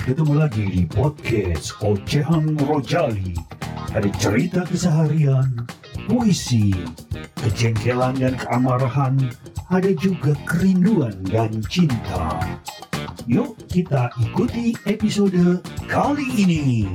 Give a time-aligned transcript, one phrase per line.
[0.00, 3.36] Ketemu lagi di podcast Ocehan Rojali.
[3.92, 5.68] Ada cerita keseharian,
[6.08, 6.72] puisi,
[7.36, 9.20] kejengkelan dan keamarahan,
[9.68, 12.40] ada juga kerinduan dan cinta.
[13.28, 16.88] Yuk kita ikuti episode kali ini.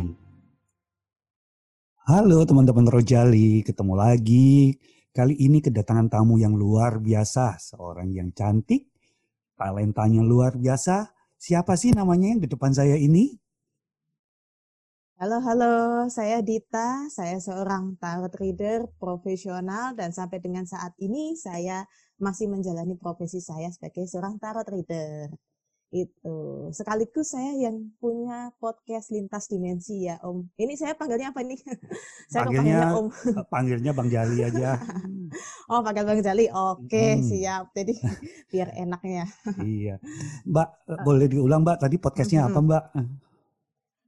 [2.10, 4.82] Halo teman-teman Rojali, ketemu lagi.
[5.14, 8.90] Kali ini kedatangan tamu yang luar biasa, seorang yang cantik,
[9.54, 11.15] talentanya luar biasa.
[11.46, 13.38] Siapa sih namanya yang di depan saya ini?
[15.22, 21.86] Halo, halo, saya Dita, saya seorang tarot reader profesional dan sampai dengan saat ini saya
[22.18, 25.30] masih menjalani profesi saya sebagai seorang tarot reader.
[25.96, 26.68] Itu.
[26.76, 30.44] Sekaligus saya yang punya podcast Lintas Dimensi ya, Om.
[30.60, 31.56] Ini saya panggilnya apa nih?
[32.32, 33.08] saya Panggilnya, Om.
[33.08, 34.76] eh, panggilnya Bang Jali aja.
[35.72, 36.52] oh, panggil Bang Jali.
[36.52, 37.24] Oke, Hmm.
[37.24, 37.72] siap.
[37.72, 37.96] Jadi
[38.52, 39.24] biar enaknya.
[39.64, 39.96] iya.
[40.44, 42.68] Mbak, eh, boleh diulang Mbak, tadi podcastnya apa Mhm.
[42.68, 42.84] Mbak?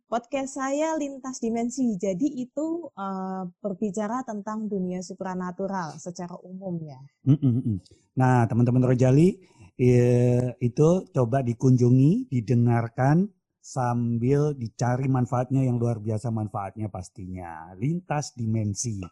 [0.07, 1.95] Podcast saya lintas dimensi.
[1.95, 6.99] Jadi itu eh, berbicara tentang dunia supranatural secara umum ya.
[7.23, 7.77] Mm, mm.
[8.15, 9.39] Nah teman-teman Rojali, eh,
[9.77, 13.29] itu coba dikunjungi, didengarkan,
[13.67, 17.75] sambil dicari manfaatnya yang luar biasa manfaatnya pastinya.
[17.75, 19.03] Lintas dimensi.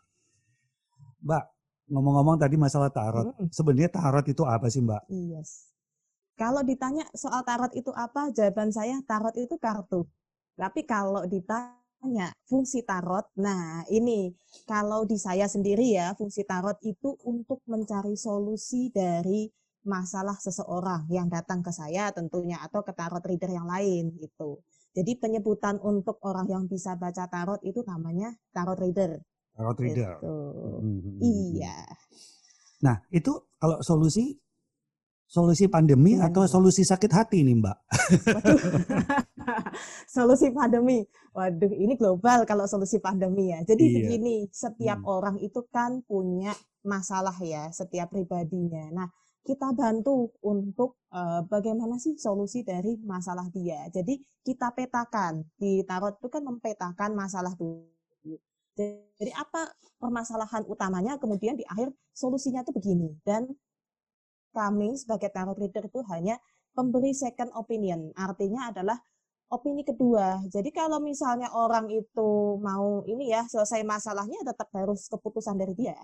[1.19, 1.43] Mbak,
[1.91, 3.35] ngomong-ngomong tadi masalah tarot.
[3.35, 3.51] Mm.
[3.51, 5.03] Sebenarnya tarot itu apa sih Mbak?
[5.11, 5.75] Yes.
[6.39, 10.07] Kalau ditanya soal tarot itu apa, jawaban saya tarot itu kartu.
[10.55, 14.31] Tapi kalau ditanya fungsi tarot, nah ini
[14.63, 19.51] kalau di saya sendiri ya, fungsi tarot itu untuk mencari solusi dari
[19.85, 24.65] masalah seseorang yang datang ke saya tentunya atau ke tarot reader yang lain gitu.
[24.97, 29.21] Jadi penyebutan untuk orang yang bisa baca tarot itu namanya tarot reader.
[29.53, 30.17] Tarot reader.
[30.19, 30.35] Gitu.
[30.81, 31.17] Mhm.
[31.21, 31.77] Iya.
[32.83, 34.35] Nah itu kalau solusi,
[35.25, 37.77] solusi pandemi Gimana, atau solusi sakit hati nih Mbak?
[38.35, 38.59] Waduh.
[40.15, 41.03] solusi pandemi.
[41.35, 43.59] Waduh, ini global kalau solusi pandemi ya.
[43.67, 43.95] Jadi Iya.
[43.99, 45.11] begini, setiap Hmm.
[45.11, 48.87] orang itu kan punya masalah ya, setiap pribadinya.
[48.93, 49.07] Nah,
[49.45, 53.85] kita bantu untuk eh, bagaimana sih solusi dari masalah dia.
[53.93, 55.45] Jadi kita petakan.
[55.53, 57.85] Di tarot itu kan mempetakan masalah dulu.
[58.75, 63.09] Jadi apa permasalahan utamanya, kemudian di akhir solusinya itu begini.
[63.23, 63.47] Dan
[64.51, 66.35] kami sebagai tarot reader itu hanya
[66.75, 68.11] pemberi second opinion.
[68.17, 68.97] Artinya adalah
[69.53, 70.43] opini kedua.
[70.49, 75.95] Jadi kalau misalnya orang itu mau ini ya selesai masalahnya tetap harus keputusan dari dia.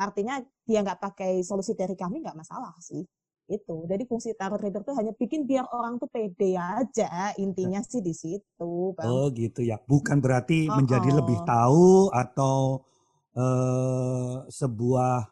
[0.00, 3.04] Artinya dia nggak pakai solusi dari kami nggak masalah sih.
[3.50, 3.84] Itu.
[3.84, 7.36] Jadi fungsi tarot reader itu hanya bikin biar orang tuh pede aja.
[7.36, 9.04] Intinya sih di situ, Bang.
[9.04, 11.16] Oh gitu ya, bukan berarti Oh, menjadi oh.
[11.20, 12.86] lebih tahu atau
[13.36, 15.28] eh, sebuah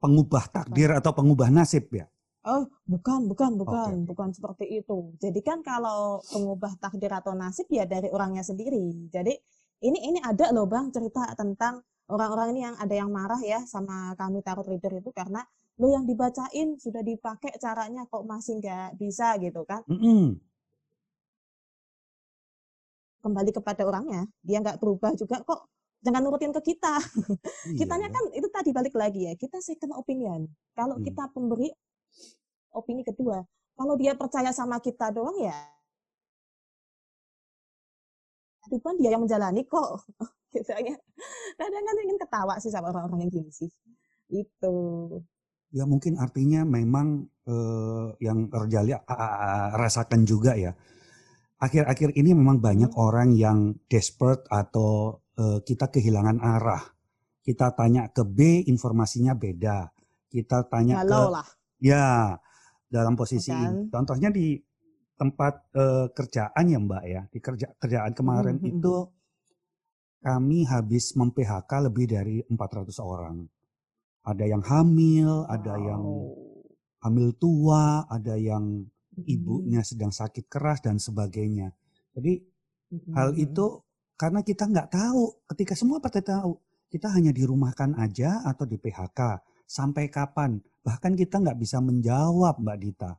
[0.00, 2.08] pengubah takdir atau pengubah nasib ya.
[2.40, 4.06] Oh, bukan, bukan, bukan, Oke.
[4.08, 5.12] bukan seperti itu.
[5.20, 9.12] Jadi kan kalau pengubah takdir atau nasib ya dari orangnya sendiri.
[9.12, 9.36] Jadi
[9.84, 11.84] ini ini ada loh Bang cerita tentang
[12.14, 15.40] orang-orang ini yang ada yang marah ya sama kami tarot reader itu karena
[15.80, 19.82] lo yang dibacain sudah dipakai caranya kok masih nggak bisa gitu kan.
[19.90, 20.40] Mm-mm.
[23.20, 25.68] Kembali kepada orangnya, dia nggak berubah juga kok.
[26.00, 26.96] Jangan nurutin ke kita.
[27.68, 28.14] Iya Kitanya ya.
[28.16, 30.48] kan itu tadi balik lagi ya, kita second opinion.
[30.72, 31.04] Kalau Hmm.
[31.04, 31.68] kita pemberi
[32.74, 33.38] opini kedua,
[33.78, 35.54] kalau dia percaya sama kita doang ya
[38.64, 39.90] kehidupan dia yang menjalani kok.
[40.54, 40.96] Gitu ya.
[41.58, 43.70] Kadang kan ingin ketawa sih sama orang-orang yang gini sih.
[44.30, 44.76] Itu.
[45.70, 48.90] Ya mungkin artinya memang eh, yang Rojali
[49.78, 50.74] rasakan juga ya.
[51.60, 53.04] Akhir-akhir ini memang banyak Hmm.
[53.06, 56.82] orang yang desperate atau eh, kita kehilangan arah.
[57.40, 59.88] Kita tanya ke B, informasinya beda.
[60.30, 61.46] Kita tanya ke Galau lah.
[61.80, 62.36] Ya,
[62.90, 63.86] dalam posisi Kan?
[63.86, 63.88] ini.
[63.92, 64.58] Contohnya di
[65.16, 67.22] tempat eh, kerjaan ya Mbak ya.
[67.30, 68.70] Di kerja kerjaan kemarin Mhm, mhm.
[68.74, 68.94] itu
[70.20, 73.36] kami habis mem-PHK lebih dari 400 orang.
[74.24, 76.02] Ada yang hamil, ada yang
[77.04, 81.74] hamil tua, ada yang Mhm, ibunya sedang sakit keras dan sebagainya.
[82.14, 82.38] Jadi
[82.94, 83.44] mhm, hal mhm.
[83.50, 83.66] itu
[84.20, 86.60] karena kita nggak tahu, ketika semua pada tahu,
[86.92, 89.40] kita hanya dirumahkan aja atau di PHK.
[89.66, 90.60] Sampai kapan?
[90.84, 93.12] Bahkan kita nggak bisa menjawab Mbak Dita.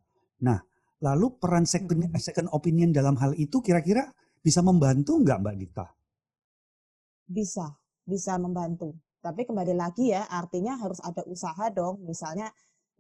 [0.46, 0.60] Nah,
[1.02, 2.16] lalu peran second, Mhm.
[2.22, 4.14] second opinion dalam hal itu kira-kira
[4.46, 5.86] bisa membantu nggak Mbak Dita?
[7.32, 7.72] Bisa
[8.04, 8.92] bisa membantu.
[9.22, 12.04] Tapi kembali lagi ya artinya harus ada usaha dong.
[12.04, 12.52] Misalnya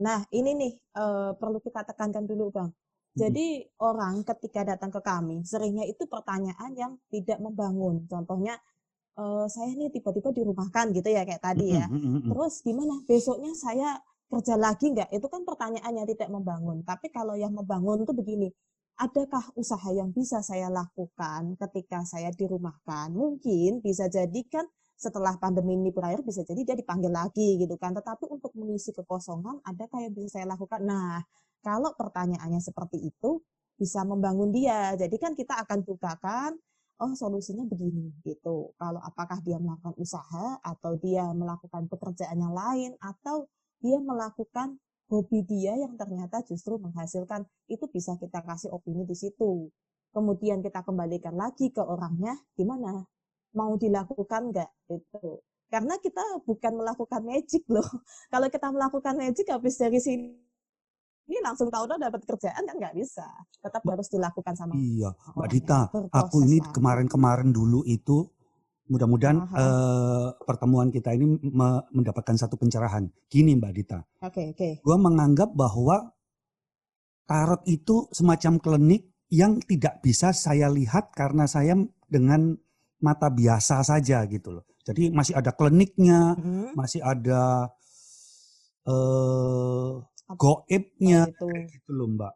[0.01, 2.69] nah ini nih eh, perlu kita tekankan dulu bang.
[3.11, 8.07] Jadi orang ketika datang ke kami seringnya itu pertanyaan yang tidak membangun.
[8.07, 8.55] Contohnya
[9.19, 11.85] eh, saya nih tiba-tiba dirumahkan gitu ya kayak tadi ya.
[11.89, 12.29] Mm, mm, mm, mm.
[12.31, 12.95] terus gimana?
[13.03, 13.89] Besoknya saya
[14.31, 15.09] kerja lagi nggak?
[15.11, 16.87] Itu kan pertanyaan yang tidak membangun.
[16.87, 18.47] Tapi kalau yang membangun tuh begini
[19.01, 23.09] adakah usaha yang bisa saya lakukan ketika saya dirumahkan?
[23.09, 27.97] Mungkin bisa jadi kan setelah pandemi ini berakhir bisa jadi dia dipanggil lagi gitu kan.
[27.97, 30.85] Tetapi untuk mengisi kekosongan adakah yang bisa saya lakukan?
[30.85, 31.17] Nah,
[31.65, 33.41] kalau pertanyaannya seperti itu
[33.73, 34.93] bisa membangun dia.
[34.93, 36.53] Jadi kan kita akan bukakan
[37.01, 38.77] oh solusinya begini gitu.
[38.77, 43.49] Kalau apakah dia melakukan usaha atau dia melakukan pekerjaan yang lain atau
[43.81, 44.77] dia melakukan
[45.11, 49.67] hobi dia yang ternyata justru menghasilkan itu bisa kita kasih opini di situ.
[50.15, 53.03] Kemudian kita kembalikan lagi ke orangnya gimana?
[53.51, 55.43] Mau dilakukan nggak itu?
[55.67, 57.83] Karena kita bukan melakukan magic loh.
[58.31, 60.31] Kalau kita melakukan magic habis dari sini
[61.31, 63.23] ini langsung tahu dapat kerjaan kan nggak bisa.
[63.63, 64.75] Tetap harus dilakukan sama.
[64.75, 65.79] Iya, Mbak Dita,
[66.11, 68.27] aku ini kemarin-kemarin dulu itu
[68.91, 73.07] Mudah-mudahan uh, pertemuan kita ini me mendapatkan satu pencerahan.
[73.31, 74.03] Gini Mbak Dita.
[74.19, 74.57] Oke, okay, oke.
[74.59, 74.73] Okay.
[74.83, 76.11] Gue menganggap bahwa
[77.23, 81.79] tarot itu semacam klinik yang tidak bisa saya lihat karena saya
[82.11, 82.51] dengan
[82.99, 84.67] mata biasa saja gitu loh.
[84.83, 86.75] Jadi masih ada kliniknya, hmm.
[86.75, 87.71] masih ada
[88.91, 90.03] uh,
[90.35, 92.33] goibnya, oh, gitu loh Mbak.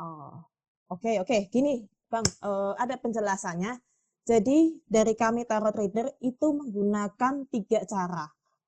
[0.00, 0.40] Oh,
[0.88, 1.28] oke okay, oke.
[1.28, 1.40] Okay.
[1.52, 3.76] Gini Bang, uh, ada penjelasannya
[4.24, 8.24] jadi dari kami tarot reader itu menggunakan tiga cara.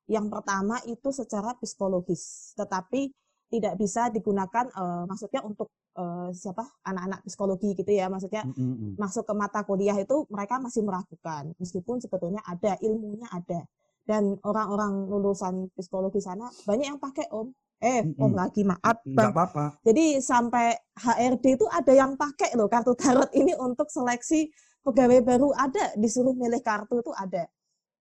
[0.06, 3.10] Yang pertama itu secara psikologis, tetapi
[3.46, 8.90] tidak bisa digunakan uh, maksudnya untuk uh, siapa anak-anak psikologi gitu ya maksudnya mm -hmm.
[8.98, 13.62] masuk ke mata kuliah itu mereka masih meragukan meskipun sebetulnya ada ilmunya ada
[14.02, 18.24] dan orang-orang lulusan psikologi sana banyak yang pakai om eh mm -hmm.
[18.26, 19.64] om lagi maaf bang apa -apa.
[19.86, 24.50] jadi sampai HRD itu ada yang pakai loh kartu tarot ini untuk seleksi
[24.86, 27.50] pegawai baru ada disuruh milih kartu itu ada.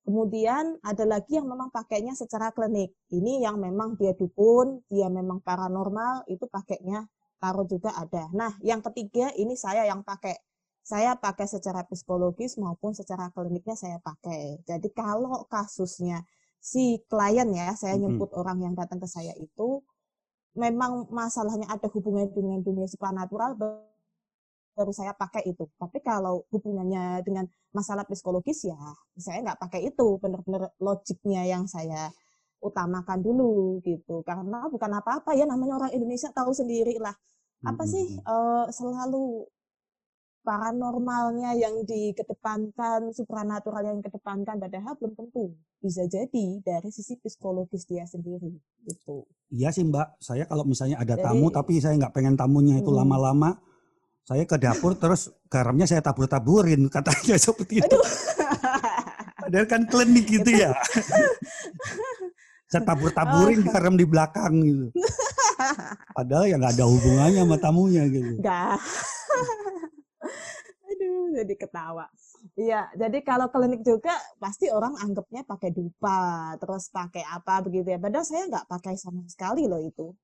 [0.05, 2.93] Kemudian ada lagi yang memang pakainya secara klinik.
[3.09, 7.09] Ini yang memang dia dukun, dia memang paranormal, itu pakainya
[7.41, 8.29] tarot juga ada.
[8.29, 10.37] Nah, yang ketiga ini saya yang pakai.
[10.85, 14.61] Saya pakai secara psikologis maupun secara kliniknya saya pakai.
[14.69, 16.21] Jadi kalau kasusnya
[16.61, 18.41] si klien ya, saya nyebut mm -hmm.
[18.45, 19.81] orang yang datang ke saya itu
[20.53, 23.57] memang masalahnya ada hubungan dengan dunia supranatural
[24.75, 25.65] baru saya pakai itu.
[25.79, 28.77] Tapi kalau hubungannya dengan masalah psikologis ya
[29.17, 30.19] saya nggak pakai itu.
[30.19, 32.11] Benar-benar logiknya yang saya
[32.59, 34.21] utamakan dulu gitu.
[34.27, 37.15] Karena bukan apa-apa ya namanya orang Indonesia tahu sendiri lah.
[37.65, 39.47] Apa sih uh, selalu
[40.45, 48.05] paranormalnya yang dikedepankan, supranatural yang dikedepankan, padahal belum tentu bisa jadi dari sisi psikologis dia
[48.05, 48.53] sendiri
[48.85, 49.25] itu.
[49.49, 52.93] Iya sih Mbak, saya kalau misalnya ada jadi, tamu tapi saya nggak pengen tamunya itu
[52.93, 53.74] lama-lama, hmm
[54.25, 57.97] saya ke dapur terus garamnya saya tabur-taburin katanya seperti itu.
[59.37, 60.73] Padahal kan klinik gitu ya.
[62.65, 63.69] saya tabur-taburin oh.
[63.69, 64.89] garam di belakang gitu.
[66.17, 68.41] Padahal ya nggak ada hubungannya sama tamunya gitu.
[68.41, 68.81] Enggak.
[70.89, 72.09] Aduh, jadi ketawa.
[72.57, 78.01] Iya, jadi kalau klinik juga pasti orang anggapnya pakai dupa, terus pakai apa begitu ya.
[78.01, 80.17] Padahal saya nggak pakai sama sekali loh itu.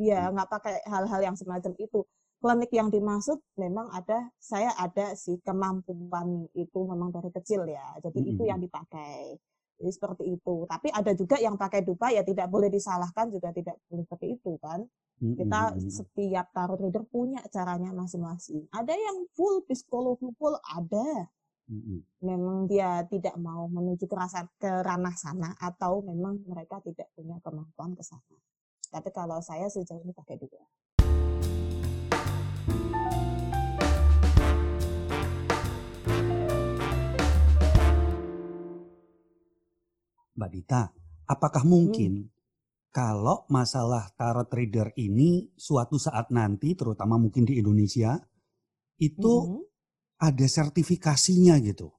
[0.00, 0.32] Iya, hmm.
[0.32, 2.00] nggak pakai hal-hal yang semacam itu
[2.44, 7.96] klinik yang dimaksud memang ada saya ada sih kemampuan itu memang dari kecil ya.
[8.04, 8.32] Jadi mm -hmm.
[8.36, 9.40] itu yang dipakai.
[9.80, 10.68] Jadi seperti itu.
[10.68, 14.60] Tapi ada juga yang pakai dupa ya tidak boleh disalahkan juga tidak boleh seperti itu
[14.60, 14.84] kan.
[14.84, 15.36] Mm -hmm.
[15.40, 18.68] kita setiap tarot reader punya caranya masing-masing.
[18.76, 21.32] Ada yang full psikologi full ada.
[21.64, 21.98] Mm -hmm.
[22.28, 27.40] memang dia tidak mau menuju ke rasa ke ranah sana atau memang mereka tidak punya
[27.40, 28.36] kemampuan ke sana.
[28.92, 30.60] Tapi kalau saya sejauh ini pakai dua
[40.34, 40.82] Mbak Dita,
[41.30, 42.30] apakah mungkin hmm.
[42.90, 48.18] kalau masalah tarot trader ini suatu saat nanti, terutama mungkin di Indonesia,
[48.98, 49.62] itu hmm.
[50.22, 51.90] ada sertifikasinya gitu?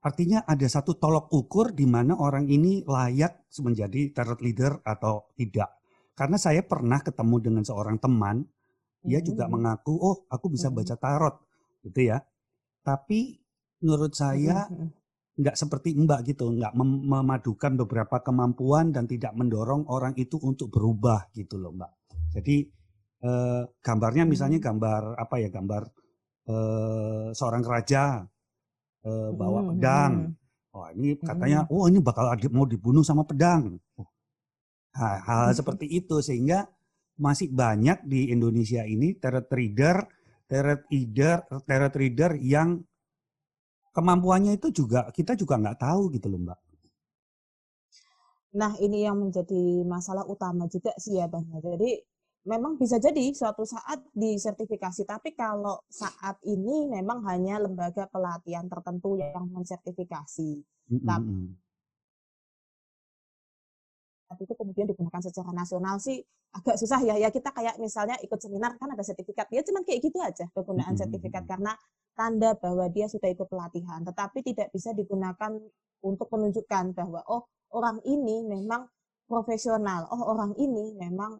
[0.00, 5.76] Artinya ada satu tolok ukur di mana orang ini layak menjadi tarot leader atau tidak.
[6.16, 8.40] Karena saya pernah ketemu dengan seorang teman,
[9.04, 9.52] dia juga hmm.
[9.52, 10.76] mengaku, oh aku bisa hmm.
[10.76, 11.36] baca tarot,
[11.84, 12.18] gitu ya.
[12.80, 13.36] Tapi
[13.84, 14.68] menurut saya
[15.40, 20.68] nggak seperti Mbak gitu, nggak mem memadukan beberapa kemampuan dan tidak mendorong orang itu untuk
[20.68, 21.92] berubah gitu loh Mbak.
[22.36, 22.56] Jadi
[23.24, 24.66] eh, gambarnya misalnya hmm.
[24.68, 25.82] gambar apa ya gambar
[26.44, 28.20] eh, seorang raja
[29.08, 30.12] eh, bawa hmm, pedang.
[30.70, 33.74] Oh ini katanya, oh ini bakal mau dibunuh sama pedang.
[33.98, 34.06] Oh,
[34.94, 36.62] hal, hal seperti itu sehingga
[37.18, 40.06] masih banyak di Indonesia ini tarot reader,
[40.46, 42.86] tarot reader, tarot reader yang
[43.90, 46.58] kemampuannya itu juga kita juga nggak tahu gitu loh mbak.
[48.50, 51.46] Nah ini yang menjadi masalah utama juga sih ya bang.
[51.62, 52.02] Jadi
[52.48, 59.20] memang bisa jadi suatu saat disertifikasi, tapi kalau saat ini memang hanya lembaga pelatihan tertentu
[59.20, 60.50] yang mensertifikasi.
[60.90, 61.30] Mm, Tapi
[64.38, 64.44] mm.
[64.46, 66.22] itu kemudian digunakan secara nasional sih
[66.54, 67.14] agak susah ya.
[67.18, 69.50] Ya kita kayak misalnya ikut seminar kan ada sertifikat.
[69.50, 71.74] Ya cuman kayak gitu aja penggunaan mm, sertifikat karena
[72.14, 75.56] tanda bahwa dia sudah ikut pelatihan, tetapi tidak bisa digunakan
[76.04, 78.86] untuk menunjukkan bahwa oh orang ini memang
[79.24, 81.38] profesional, oh orang ini memang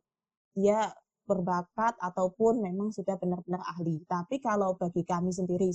[0.54, 0.88] dia
[1.26, 4.02] berbakat ataupun memang sudah benar-benar ahli.
[4.06, 5.70] Tapi kalau bagi kami sendiri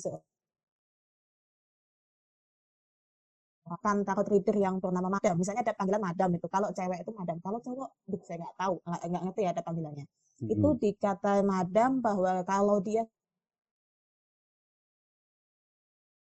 [3.65, 6.45] kan tarot reader yang bernama madam, misalnya ada panggilan madam itu.
[6.45, 10.05] Kalau cewek itu madam, kalau cowok, aduh, saya nggak tahu, nggak, ngerti ya ada panggilannya.
[10.45, 10.81] Itu Mm, mm.
[10.83, 13.03] dikata madam bahwa kalau dia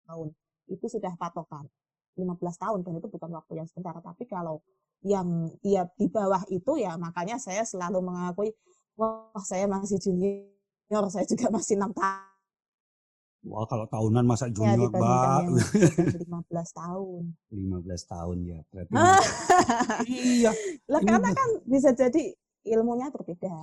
[0.09, 0.29] tahun
[0.73, 1.69] itu sudah patokan
[2.17, 3.93] 15 tahun dan itu bukan waktu yang sebentar.
[4.01, 4.65] Tapi kalau
[5.05, 8.51] yang dia di bawah itu ya makanya saya selalu mengakui
[8.99, 12.28] wah saya masih junior, saya juga masih enam tahun
[13.47, 15.55] Wah kalau tahunan masa ya junior mbak yang
[16.11, 17.23] sudah 15 tahun.
[17.55, 19.23] 15 tahun ya berarti Ah,
[20.11, 20.51] iya
[20.91, 22.35] lah karena kan bisa jadi
[22.67, 23.55] ilmunya berbeda.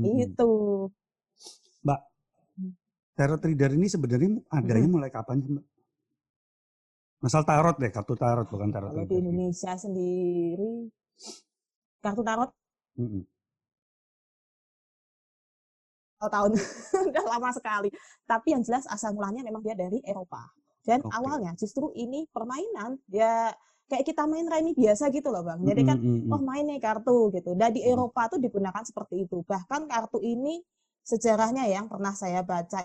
[0.00, 0.24] Mm, mm.
[0.32, 0.52] Itu.
[1.84, 2.00] mbak
[3.14, 5.66] tarot reader ini sebenarnya adanya mulai kapan sih mbak
[7.18, 10.88] Masal tarot deh kartu tarot bukan tarot Kalau di Indonesia sendiri
[12.00, 12.50] kartu tarot
[12.98, 13.22] Mm, mm.
[13.22, 13.37] awal
[16.26, 16.58] tahun
[17.14, 17.94] udah lama sekali.
[18.26, 20.42] Tapi yang jelas asal mulanya memang dia dari Eropa.
[20.82, 21.14] Dan Oke.
[21.14, 23.54] awalnya justru ini permainan ya
[23.88, 25.60] kayak kita main remi biasa gitu loh bang.
[25.62, 27.54] Jadi kan mm, mm, oh main nih kartu gitu.
[27.54, 27.86] Dan di.
[27.86, 29.46] Eropa tuh digunakan seperti itu.
[29.46, 30.60] Bahkan kartu ini
[31.06, 32.84] sejarahnya yang pernah saya baca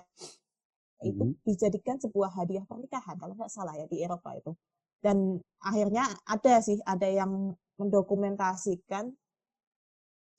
[1.03, 4.55] itu Mm, dijadikan sebuah hadiah pernikahan kalau nggak salah ya di Eropa itu.
[5.03, 9.11] Dan akhirnya ada sih ada yang mendokumentasikan.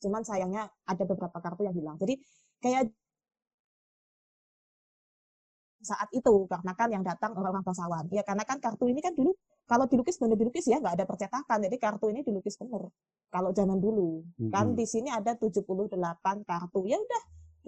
[0.00, 1.96] Cuman sayangnya ada beberapa kartu yang hilang.
[2.00, 2.16] Jadi
[2.62, 2.90] kayak
[5.84, 8.04] saat itu karena kan yang datang orang-orang bangsawan.
[8.08, 9.36] Ya karena kan kartu ini kan dulu
[9.68, 11.58] kalau dilukis benar dilukis ya nggak ada percetakan.
[11.68, 12.88] Jadi kartu ini dilukis bener
[13.28, 14.24] kalau zaman dulu.
[14.48, 14.78] Kan Mm, mm.
[14.80, 16.80] di sini ada 78 kartu.
[16.88, 17.22] Ya udah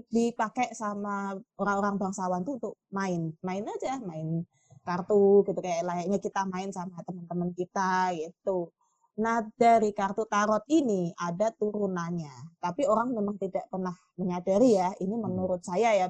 [0.09, 3.33] dipakai sama orang-orang bangsawan tuh untuk main.
[3.45, 4.45] Main aja main
[4.87, 8.71] kartu gitu kayak layaknya kita main sama teman-teman kita gitu
[9.17, 12.61] nah dari kartu tarot ini ada turunannya.
[12.61, 16.07] Tapi orang memang tidak pernah menyadari ya ini Mm, menurut saya ya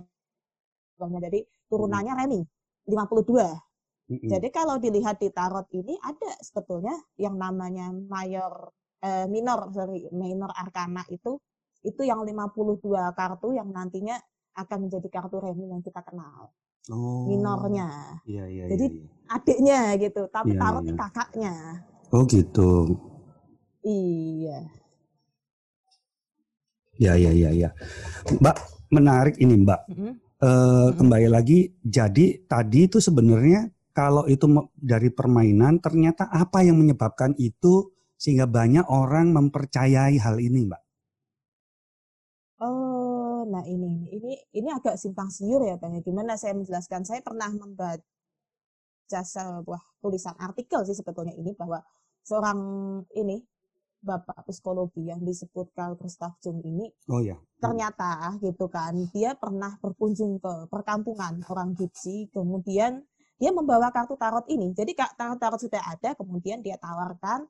[0.98, 1.14] Bang.
[1.22, 2.40] Jadi mm, turunannya remi
[2.86, 3.26] 52
[4.06, 4.28] mm, mm.
[4.30, 8.70] jadi kalau dilihat di tarot ini ada sebetulnya yang namanya mayor
[9.02, 11.38] eh, minor sorry minor arkana itu
[11.86, 12.82] itu yang 52
[13.14, 14.18] kartu yang nantinya
[14.56, 16.50] akan menjadi kartu remi yang kita kenal.
[16.90, 18.18] Oh, minornya.
[18.26, 19.02] Iya iya Jadi, iya.
[19.02, 19.34] iya.
[19.36, 20.22] adiknya gitu.
[20.30, 20.98] Tapi Iya, tarot ini iya.
[20.98, 21.54] kakaknya
[22.14, 22.70] Oh gitu.
[23.86, 24.58] iya
[26.96, 27.70] Ya ya ya ya.
[28.40, 28.56] Mbak
[28.92, 29.80] menarik ini Mbak.
[29.92, 30.12] Mm-mm.
[30.40, 30.96] Eh, Mm-mm.
[30.96, 31.76] kembali lagi.
[31.84, 38.88] Jadi tadi itu sebenarnya kalau itu dari permainan ternyata apa yang menyebabkan itu sehingga banyak
[38.88, 40.82] orang mempercayai hal ini Mbak.
[42.60, 46.00] Oh, nah ini ini ini agak simpang siur ya Bang.
[46.00, 47.04] Gimana saya menjelaskan?
[47.04, 48.00] Saya pernah membaca
[49.06, 51.78] sebuah tulisan artikel sih sebetulnya ini bahwa
[52.22, 52.58] seorang
[53.14, 53.42] ini
[53.96, 57.34] Bapak psikologi yang disebut Carl Gustav Jung ini Oh ya.
[57.58, 63.02] ternyata gitu kan dia pernah berkunjung ke perkampungan orang Gipsi kemudian
[63.36, 67.48] dia membawa kartu tarot ini jadi kak tarot sudah ada kemudian dia tawarkan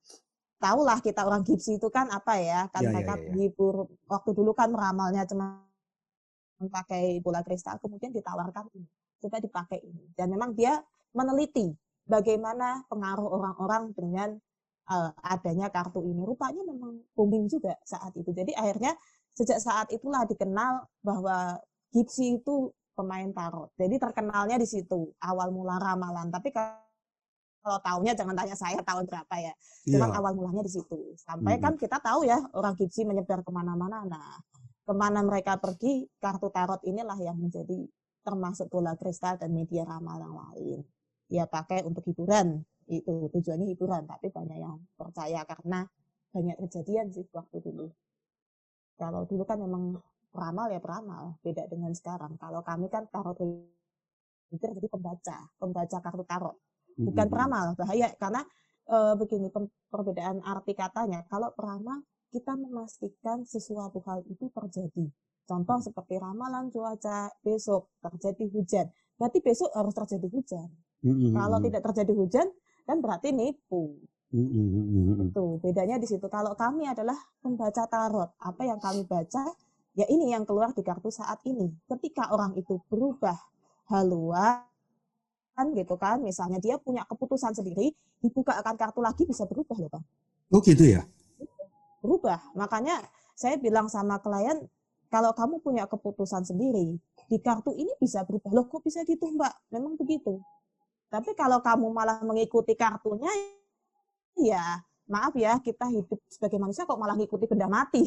[0.56, 3.32] tahulah kita orang Gipsi itu kan apa ya kan Ya, ya, mereka ya, ya.
[3.36, 3.74] hibur
[4.08, 5.60] waktu dulu kan meramalnya cuma
[6.56, 8.88] pakai bola kristal kemudian ditawarkan ini
[9.20, 10.80] coba dipakai ini dan memang dia
[11.16, 11.72] meneliti
[12.04, 14.36] bagaimana pengaruh orang-orang dengan
[14.92, 18.92] eh, adanya kartu ini rupanya memang booming juga saat itu jadi akhirnya
[19.36, 21.60] sejak saat itulah dikenal bahwa
[21.92, 23.68] Gipsy itu pemain tarot.
[23.76, 26.32] Jadi terkenalnya di situ awal mula ramalan.
[26.32, 29.52] Tapi kalau tahunnya jangan tanya saya tahun berapa ya.
[29.84, 30.16] Cuman Iya.
[30.16, 31.12] awal mulanya di situ.
[31.20, 31.64] Sampai Mm-mm.
[31.64, 34.08] kan kita tahu ya orang Gipsy menyebar ke mana-mana.
[34.08, 34.40] Nah,
[34.88, 37.84] ke mana mereka pergi, kartu tarot inilah yang menjadi
[38.24, 40.80] termasuk bola kristal dan media ramal yang lain.
[41.28, 42.62] Ya pakai untuk hiburan.
[42.86, 44.02] Itu tujuannya hiburan.
[44.10, 45.80] Tapi banyak yang percaya karena
[46.34, 47.86] banyak kejadian sih waktu dulu.
[49.00, 49.84] Kalau dulu kan memang
[50.32, 52.32] peramal ya peramal, beda dengan sekarang.
[52.42, 53.36] Kalau kami kan tarot
[54.50, 56.56] reader jadi pembaca, pembaca kartu tarot,
[57.06, 57.32] bukan Mm-mm.
[57.32, 57.66] peramal.
[57.78, 58.42] Bahaya karena
[58.90, 59.48] eh, begini
[59.92, 61.20] perbedaan arti katanya.
[61.30, 62.02] Kalau peramal
[62.34, 65.06] kita memastikan sesuatu hal itu terjadi.
[65.46, 68.86] Contoh seperti ramalan cuaca besok terjadi hujan.
[69.18, 70.68] Berarti besok harus terjadi hujan.
[71.04, 71.32] Mm-mm.
[71.36, 72.46] Kalau tidak terjadi hujan
[72.86, 73.98] kan berarti nipu.
[74.32, 75.28] Mm-mm.
[75.32, 76.24] Itu bedanya di situ.
[76.30, 79.52] Kalau kami adalah pembaca tarot, apa yang kami baca
[79.96, 81.72] Ya ini yang keluar di kartu saat ini.
[81.88, 83.32] Ketika orang itu berubah
[83.88, 84.60] haluan
[85.72, 90.04] gitu kan, misalnya dia punya keputusan sendiri, dibuka akan kartu lagi bisa berubah loh Bang.
[90.52, 91.00] Oh gitu ya?
[92.04, 92.52] Berubah.
[92.52, 93.00] Makanya
[93.32, 94.68] saya bilang sama klien,
[95.08, 97.00] kalau kamu punya keputusan sendiri,
[97.32, 98.52] di kartu ini bisa berubah.
[98.52, 99.72] Loh kok bisa gitu Mbak?
[99.72, 100.44] Memang begitu.
[101.06, 103.30] Tapi kalau kamu malah mengikuti kartunya,
[104.36, 108.02] ya maaf ya kita hidup sebagai manusia kok malah ngikuti benda mati.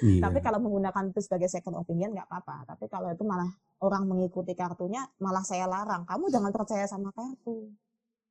[0.00, 0.24] Iya.
[0.24, 2.74] Tapi kalau menggunakan itu sebagai second opinion nggak apa-apa.
[2.74, 3.48] Tapi kalau itu malah
[3.84, 6.08] orang mengikuti kartunya, malah saya larang.
[6.08, 7.68] Kamu jangan percaya sama kartu.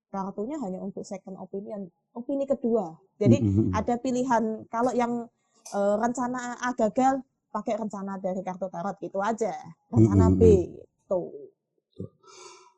[0.10, 2.96] Kartunya hanya untuk second opinion, opini kedua.
[3.20, 3.76] Jadi Mm-mm.
[3.76, 5.28] ada pilihan kalau yang
[5.76, 7.22] eh, rencana A gagal
[7.52, 9.54] pakai rencana dari kartu tarot gitu aja.
[9.94, 11.22] Rencana B gitu.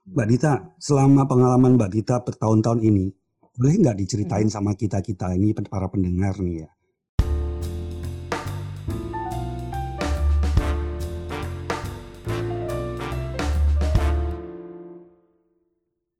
[0.09, 3.05] Mbak Dita, selama pengalaman Mbak Dita bertahun-tahun ini,
[3.53, 6.69] boleh nggak diceritain sama kita-kita ini para pendengar nih ya?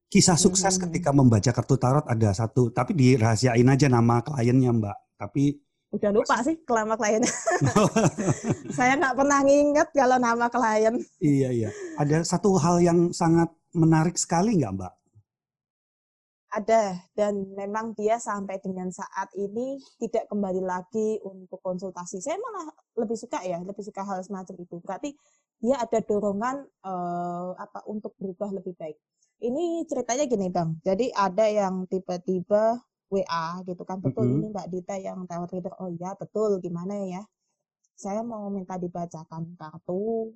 [0.10, 0.90] Kisah sukses Hmm.
[0.90, 4.98] ketika membaca kartu tarot ada satu, tapi dirahasiain aja nama kliennya Mbak.
[5.22, 5.44] Tapi
[5.90, 7.26] Udah lupa sih nama klien.
[8.78, 11.02] saya nggak pernah nginget kalau nama klien.
[11.18, 14.94] iya iya, ada satu hal yang sangat menarik sekali nggak Mbak?
[16.50, 22.18] Ada dan memang dia sampai dengan saat ini tidak kembali lagi untuk konsultasi.
[22.18, 24.82] Saya malah lebih suka ya, lebih suka hal semacam itu.
[24.82, 25.14] Berarti
[25.62, 28.98] dia ada dorongan eh, apa untuk berubah lebih baik.
[29.46, 30.74] Ini ceritanya gini bang.
[30.82, 32.82] Jadi ada yang tiba-tiba
[33.14, 34.34] WA gitu kan, betul Mhm.
[34.34, 35.74] ini Mbak Dita yang tarot reader.
[35.78, 37.22] Oh ya betul, gimana ya?
[37.94, 40.34] Saya mau minta dibacakan kartu,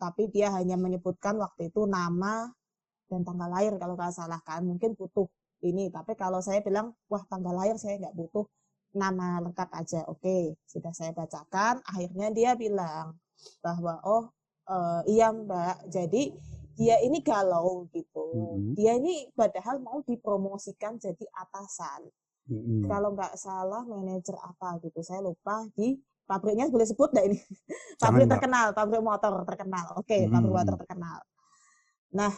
[0.00, 2.50] tapi dia hanya menyebutkan waktu itu nama
[3.12, 4.64] dan tanggal lahir kalau nggak salah kan.
[4.64, 5.28] Mungkin butuh
[5.68, 5.92] ini.
[5.92, 8.48] Tapi kalau saya bilang, wah tanggal lahir saya nggak butuh
[8.96, 10.00] nama lengkap aja.
[10.08, 11.84] Oke, sudah saya bacakan.
[11.84, 13.20] Akhirnya dia bilang
[13.60, 14.32] bahwa oh
[14.72, 16.22] eh, iya Mbak, jadi
[16.72, 18.56] dia ini galau gitu.
[18.56, 18.72] Mhm.
[18.80, 22.08] Dia ini padahal mau dipromosikan jadi atasan.
[22.50, 22.90] Mm-mm.
[22.90, 25.94] Kalau nggak salah manajer apa gitu, saya lupa di
[26.26, 27.38] pabriknya boleh sebut nggak ini?
[28.02, 29.94] Pabrik terkenal, pabrik motor terkenal.
[30.00, 30.58] Oke, pabrik Hmm.
[30.58, 31.18] motor terkenal.
[32.18, 32.32] Nah,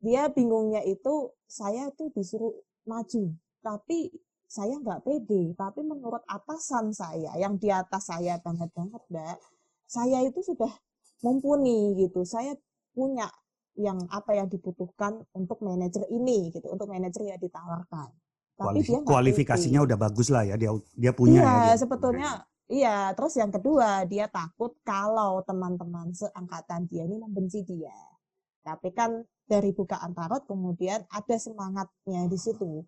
[0.00, 2.56] dia bingungnya itu saya tuh disuruh
[2.88, 4.08] maju, tapi
[4.50, 5.54] saya nggak pede.
[5.54, 9.38] Tapi menurut atasan saya, yang di atas saya banget banget, Mbak,
[9.86, 10.72] saya itu sudah
[11.22, 12.24] mumpuni gitu.
[12.26, 12.56] Saya
[12.90, 13.30] punya
[13.78, 18.10] yang apa yang dibutuhkan untuk manajer ini gitu, untuk manajer yang ditawarkan.
[18.58, 19.88] Tapi Kualif- dia kualifikasinya pede.
[19.88, 21.60] udah bagus lah ya dia dia punya iya, ya.
[21.64, 21.76] dia.
[21.80, 22.30] sebetulnya
[22.68, 22.96] iya.
[23.16, 27.94] Terus yang kedua, dia takut kalau teman-teman seangkatan dia ini membenci dia.
[28.62, 32.84] Tapi kan dari bukaan tarot kemudian ada semangatnya di situ.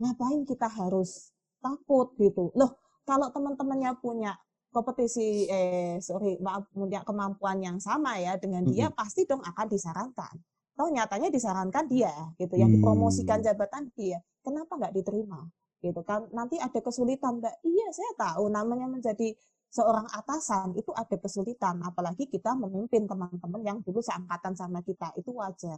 [0.00, 2.50] Ngapain kita harus takut gitu?
[2.56, 4.32] Loh, kalau teman-temannya punya
[4.72, 10.34] kompetisi eh sorry maaf punya kemampuan yang sama ya dengan dia pasti dong akan disarankan.
[10.76, 12.76] Toh nyatanya disarankan dia gitu yang Hmm.
[12.80, 14.20] dipromosikan jabatan dia.
[14.44, 15.40] Kenapa nggak diterima?
[15.84, 19.36] gitu kan nanti ada kesulitan mbak iya saya tahu namanya menjadi
[19.68, 25.30] seorang atasan itu ada kesulitan apalagi kita memimpin teman-teman yang dulu seangkatan sama kita itu
[25.36, 25.76] wajar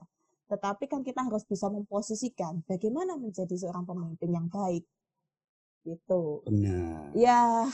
[0.49, 4.85] tetapi kan kita harus bisa memposisikan bagaimana menjadi seorang pemimpin yang baik
[5.85, 7.13] gitu Benar.
[7.17, 7.69] ya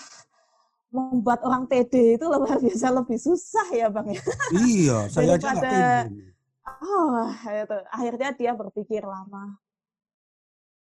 [0.94, 4.22] membuat orang pede itu luar biasa lebih susah ya bang ya
[4.54, 6.32] Iya, saya aja Daripada- pede.
[6.64, 7.76] Oh, itu.
[7.92, 9.60] akhirnya dia berpikir lama.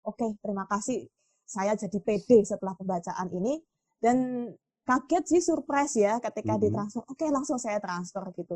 [0.01, 1.05] Oke, terima kasih.
[1.45, 3.61] Saya jadi pede setelah pembacaan ini
[4.01, 4.49] dan
[4.87, 6.61] kaget sih surprise ya ketika Mhm.
[6.63, 7.03] ditransfer.
[7.11, 8.55] Oke, langsung saya transfer gitu.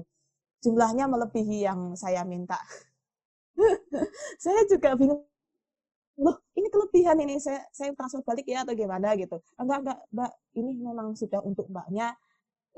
[0.63, 2.57] Jumlahnya melebihi yang saya minta.
[4.43, 5.27] saya juga bingung.
[6.21, 9.41] Loh, ini kelebihan ini saya saya transfer balik ya atau gimana gitu.
[9.59, 10.31] Enggak, enggak, Mbak.
[10.59, 12.13] Ini memang sudah untuk Mbaknya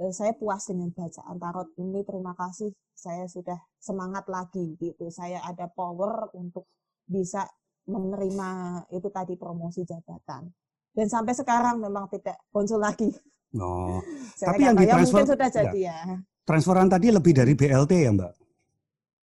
[0.01, 5.41] eh, saya puas dengan bacaan tarot ini terima kasih saya sudah semangat lagi gitu saya
[5.45, 6.65] ada power untuk
[7.05, 7.45] bisa
[7.85, 8.49] menerima
[8.95, 10.49] itu tadi promosi jabatan
[10.97, 13.11] dan sampai sekarang memang tidak konsul lagi
[13.57, 14.01] Oh,
[14.39, 15.97] saya Tapi yang ya ditransfer- mungkin sudah jadi ya.
[16.43, 18.33] Transferan tadi lebih dari BLT ya, Mbak?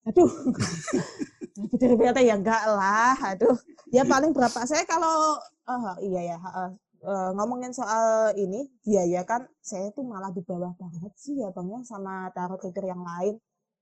[0.07, 0.31] aduh.
[1.57, 3.57] Lebih dari BLT ya enggak lah aduh.
[3.91, 4.63] Ya paling berapa?
[4.63, 6.39] Saya kalau ah, iya ya
[7.03, 11.73] eh, ngomongin soal ini biaya kan saya tuh malah di bawah banget sih ya bang
[11.73, 13.41] ya sama tarot reader yang lain.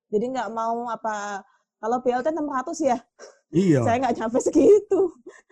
[0.08, 1.42] Jadi nggak mau apa
[1.76, 2.96] kalau BLT 600 ya
[3.54, 3.86] Iya.
[3.86, 5.00] saya nggak nyampe segitu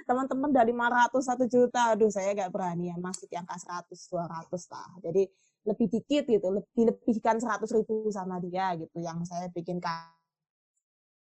[0.03, 4.75] teman-teman dari 500 satu juta aduh saya nggak berani ya masih di angka 100 200
[4.75, 5.23] lah jadi
[5.63, 9.79] lebih dikit gitu lebih lebihkan 100 ribu sama dia gitu yang saya bikin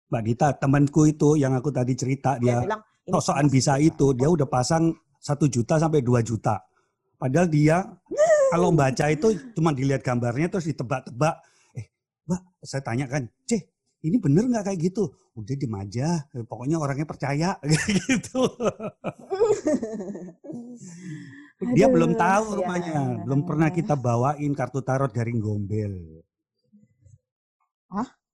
[0.08, 3.88] Mbak Dita, temanku itu yang aku tadi cerita dia dia bilang sosokan bisa juga.
[3.92, 6.64] itu, dia udah pasang satu juta sampai 2 juta.
[7.20, 7.84] Padahal dia
[8.56, 11.36] kalau baca itu cuma dilihat gambarnya terus ditebak-tebak.
[11.76, 11.92] Eh,
[12.24, 13.60] Mbak, saya tanya kan, "C,
[14.08, 16.08] ini bener nggak kayak gitu?" Udah diem aja,
[16.50, 17.50] pokoknya orangnya percaya
[18.10, 18.42] gitu.
[21.74, 22.56] Dia Aduh, belum tahu ya.
[22.62, 26.22] rumahnya, belum pernah kita bawain kartu tarot dari Gombel.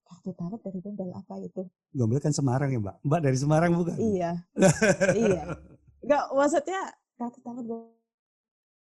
[0.03, 1.63] Kartu tarot dari Gombel apa itu?
[1.91, 2.95] Gombel kan Semarang ya, Mbak?
[3.03, 3.95] Mbak dari Semarang bukan?
[3.97, 4.31] Iya.
[5.27, 5.43] iya.
[5.99, 6.79] Enggak, maksudnya
[7.15, 7.95] kartu tarot Gombel.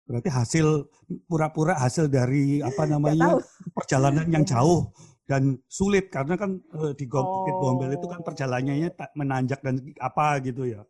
[0.07, 0.87] Berarti hasil
[1.27, 3.35] pura-pura hasil dari apa namanya
[3.75, 4.51] perjalanan yang Iya.
[4.55, 4.87] jauh
[5.27, 8.25] dan sulit karena kan eh, di Gom- Bukit Gombel itu kan Oh.
[8.25, 10.81] perjalanannya tak menanjak dan apa gitu ya.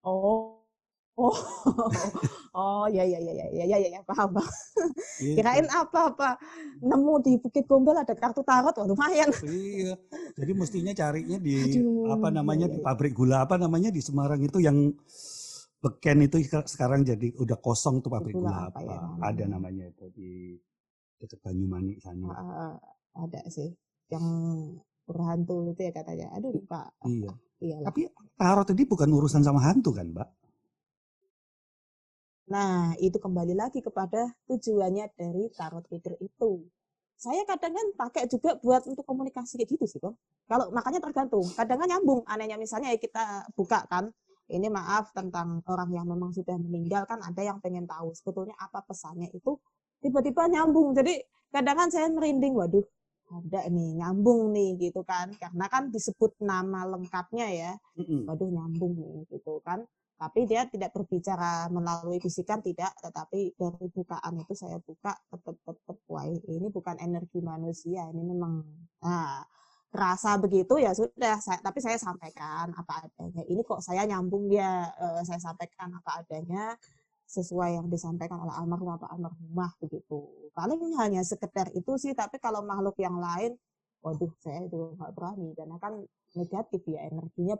[0.00, 0.56] Oh.
[1.20, 1.36] Oh.
[2.56, 4.48] oh, ya ya ya ya ya ya ya, ya paham, paham.
[5.20, 5.36] Gitu.
[5.36, 6.40] Kirain apa-apa.
[6.80, 9.28] Nemu di Bukit Gombel ada kartu tarot, wah lumayan.
[9.44, 10.00] Iya.
[10.32, 12.86] Jadi mestinya carinya di Aduh, apa iya, namanya iya, di iya.
[12.86, 14.96] pabrik gula apa namanya di Semarang itu yang
[15.80, 18.88] beken itu seka- sekarang jadi udah kosong tuh pabrik Gula gula apa apa.
[18.88, 19.20] ya namanya?
[19.28, 20.30] Ada namanya itu di
[21.20, 22.32] dekat Banyumanik sana.
[22.32, 22.74] Ah,
[23.14, 23.70] ada sih
[24.10, 24.24] yang
[25.06, 26.30] berhantu itu ya katanya.
[26.38, 26.90] Aduh, lupa.
[27.02, 27.32] Iya.
[27.60, 27.76] Iya.
[27.84, 30.28] Tapi tarot ini bukan urusan sama hantu kan, Mbak?
[32.50, 36.66] Nah, itu kembali lagi kepada tujuannya dari tarot reader itu.
[37.20, 40.16] Saya kadang kan pakai juga buat untuk komunikasi kayak gitu sih, Bang.
[40.48, 41.44] Kalau makanya tergantung.
[41.52, 42.24] Kadang kan nyambung.
[42.26, 44.08] Anehnya misalnya ya kita buka kan,
[44.50, 48.82] ini maaf tentang orang yang memang sudah meninggal kan ada yang pengen tahu sebetulnya apa
[48.82, 49.54] pesannya itu
[50.02, 50.96] tiba-tiba nyambung.
[50.96, 51.22] Jadi
[51.54, 52.82] kadang kan saya merinding, waduh,
[53.30, 55.30] ada nih nyambung nih gitu kan.
[55.38, 57.72] Karena kan disebut nama lengkapnya ya.
[58.26, 59.86] Waduh nyambung nih gitu kan.
[60.20, 62.92] Tapi dia tidak berbicara melalui bisikan tidak.
[62.98, 68.60] Tetapi dari bukaan itu saya buka tetap tetap wah ini bukan energi manusia ini memang
[69.00, 69.40] nah
[69.90, 71.38] rasa begitu ya sudah.
[71.42, 73.42] Saya, tapi saya sampaikan apa adanya.
[73.46, 76.76] Ini kok saya nyambung dia eh, saya sampaikan apa adanya
[77.30, 80.50] sesuai yang disampaikan oleh almarhum apa almarhumah begitu.
[80.50, 83.54] Paling hanya sekedar itu sih tapi kalau makhluk yang lain
[84.02, 85.48] waduh saya juga nggak berani.
[85.54, 85.92] Karena kan
[86.34, 87.56] negatif ya energinya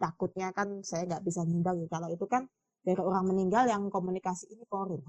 [0.00, 2.48] takutnya kan saya nggak bisa ngimbangi kalau itu kan
[2.84, 5.00] dari orang meninggal yang komunikasi ini korin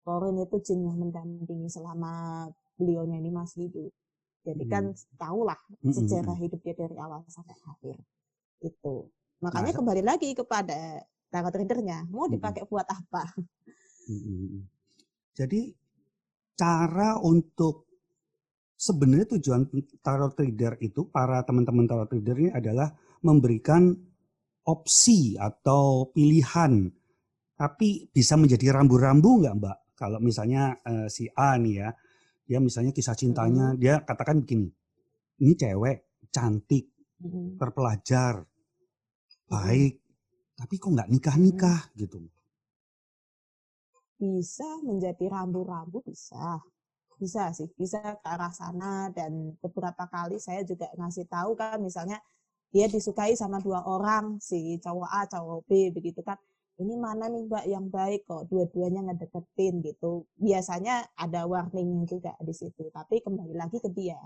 [0.00, 2.48] korin itu jin yang mendampingi selama
[2.80, 3.92] beliaunya ini masih hidup
[4.40, 4.84] jadi kan
[5.20, 5.92] tahulah Mm-mm.
[5.92, 7.96] sejarah hidup dia dari awal sampai akhir.
[8.64, 13.22] Itu makanya Nah, kembali lagi kepada tarot readernya mau dipakai buat apa.
[15.32, 15.70] Jadi
[16.58, 17.86] cara untuk
[18.74, 19.70] sebenarnya tujuan
[20.02, 22.90] tarot reader itu para teman-teman tarot reader ini adalah
[23.22, 23.94] memberikan
[24.66, 26.90] opsi atau pilihan,
[27.56, 29.78] tapi bisa menjadi rambu-rambu nggak Mbak?
[29.96, 31.88] Kalau misalnya eh, si A nih ya,
[32.44, 34.68] dia misalnya kisah cintanya, dia katakan begini,
[35.44, 36.88] ini cewek cantik,
[37.20, 37.60] Mm-mm.
[37.60, 38.44] terpelajar,
[39.44, 40.00] baik,
[40.60, 42.20] tapi kok nggak nikah-nikah gitu.
[44.20, 46.60] bisa menjadi rambu-rambu bisa.
[47.16, 52.20] Bisa sih bisa ke arah sana dan beberapa kali saya juga ngasih tahu kan misalnya
[52.68, 56.36] dia disukai sama dua orang si cowok A cowok B begitu kan.
[56.80, 58.48] Ini mana nih mbak yang baik kok?
[58.48, 60.28] Dua-duanya ngedeketin gitu.
[60.36, 64.20] Biasanya ada warningnya juga di situ tapi kembali lagi ke dia.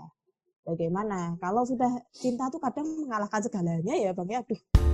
[0.67, 1.39] Bagaimana?
[1.39, 4.39] Kalau sudah cinta tuh kadang mengalahkan segalanya ya bang ya.
[4.43, 4.84] Aduh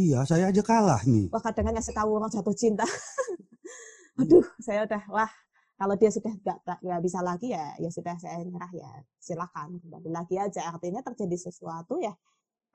[0.00, 1.26] Iya, saya aja kalah nih.
[1.32, 2.84] wah kadang kan ngasih tahu orang jatuh cinta.
[4.20, 5.30] Aduh, saya udah wah
[5.78, 8.90] kalau dia sudah nggak nggak- bisa lagi ya ya sudah saya nyerah ya
[9.26, 10.60] silakan kembali lagi aja.
[10.70, 12.14] Artinya terjadi sesuatu ya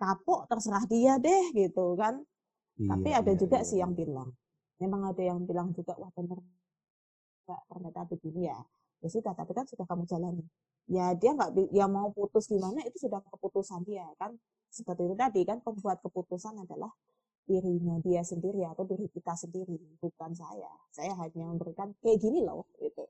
[0.02, 2.16] kapok terserah dia deh gitu kan.
[2.90, 4.30] Tapi Iya, ada iya, juga iya, sih yang bilang
[4.84, 6.40] memang ada yang bilang juga wah bener
[7.46, 8.60] nggak ternyata begini ya.
[9.04, 10.44] Ya sudah tapi kan sudah kamu jalani.
[10.90, 14.32] Ya dia nggak bi- ya mau putus gimana itu sudah keputusan dia kan
[14.70, 16.94] seperti itu tadi kan pembuat keputusan adalah
[17.50, 20.70] dirinya dia sendiri atau diri kita sendiri bukan saya.
[20.94, 23.10] Saya hanya memberikan kayak gini loh gitu.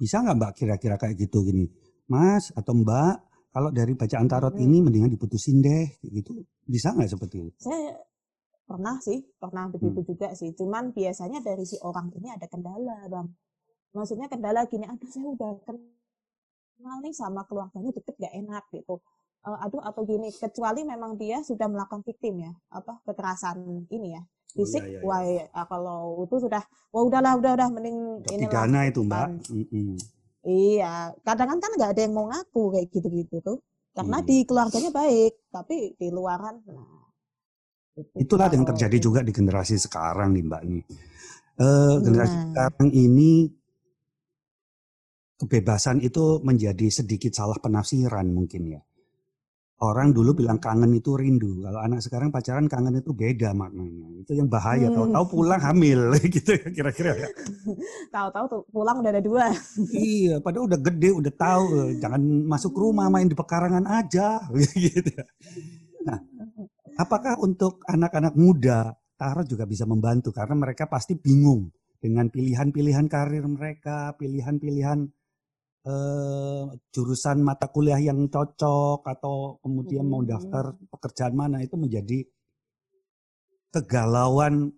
[0.00, 1.68] Bisa nggak Mbak kira-kira kayak gitu gini,
[2.08, 3.14] Mas atau Mbak,
[3.52, 4.64] kalau dari bacaan tarot Hmm.
[4.64, 6.40] ini mendingan diputusin deh, gitu.
[6.64, 7.58] Bisa nggak seperti itu?
[7.60, 7.92] saya
[8.68, 10.52] pernah sih pernah begitu juga sih.
[10.56, 13.28] Cuman biasanya dari si orang ini ada kendala bang.
[13.96, 19.00] Maksudnya kendala gini aduh saya udah kenal nih sama keluarganya deket gak enak gitu
[19.38, 24.22] Eh, aduh atau gini kecuali memang dia sudah melakukan victim ya apa kekerasan ini ya
[24.50, 25.00] fisik iya, iya.
[25.06, 26.58] wah ya, kalau itu sudah
[26.90, 29.14] wah udahlah udah udah mending inilah pidana itu Mbak.
[29.14, 29.30] kan.
[29.54, 29.94] Mm-mm.
[30.48, 33.58] Iya, kadang kan nggak ada yang mau ngaku kayak gitu-gitu tuh.
[33.92, 34.26] Karena Iya.
[34.26, 37.06] di keluarganya baik, tapi di luaran, nah.
[37.98, 38.14] itu.
[38.24, 40.82] Itulah yang terjadi ini- juga di generasi sekarang nih Mbak nih.
[41.58, 42.44] Eh, generasi Nah.
[42.48, 43.30] sekarang ini
[45.36, 48.80] kebebasan itu menjadi sedikit salah penafsiran mungkin ya.
[49.78, 51.62] Orang dulu bilang kangen itu rindu.
[51.62, 54.10] Kalau anak sekarang pacaran kangen itu beda maknanya.
[54.26, 54.90] Itu yang bahaya.
[54.90, 55.14] Hmm.
[55.14, 57.28] Tahu-tahu pulang hamil gitu ya kira-kira ya.
[58.14, 59.46] Tahu-tahu tuh pulang udah ada dua.
[59.94, 61.64] iya, padahal udah gede, udah tahu.
[61.78, 64.42] eh, Jangan masuk rumah main di pekarangan aja
[64.74, 65.14] gitu.
[65.14, 65.24] ya.
[66.02, 66.18] Nah,
[66.98, 71.70] apakah untuk anak-anak muda tarot juga bisa membantu karena mereka pasti bingung
[72.02, 75.06] dengan pilihan-pilihan karir mereka, pilihan-pilihan
[75.86, 76.64] eh,
[76.94, 80.30] jurusan mata kuliah yang cocok atau kemudian mau Hmm.
[80.30, 82.24] daftar pekerjaan mana itu menjadi
[83.70, 84.72] kegalauan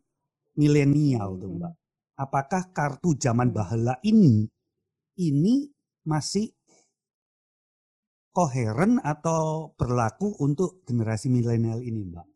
[0.59, 1.59] milenial tuh Hmm.
[1.63, 1.75] Mbak.
[2.21, 4.45] Apakah kartu zaman bahala ini
[5.17, 5.69] ini
[6.05, 6.53] masih
[8.31, 12.27] koheren atau berlaku untuk generasi milenial ini, Mbak?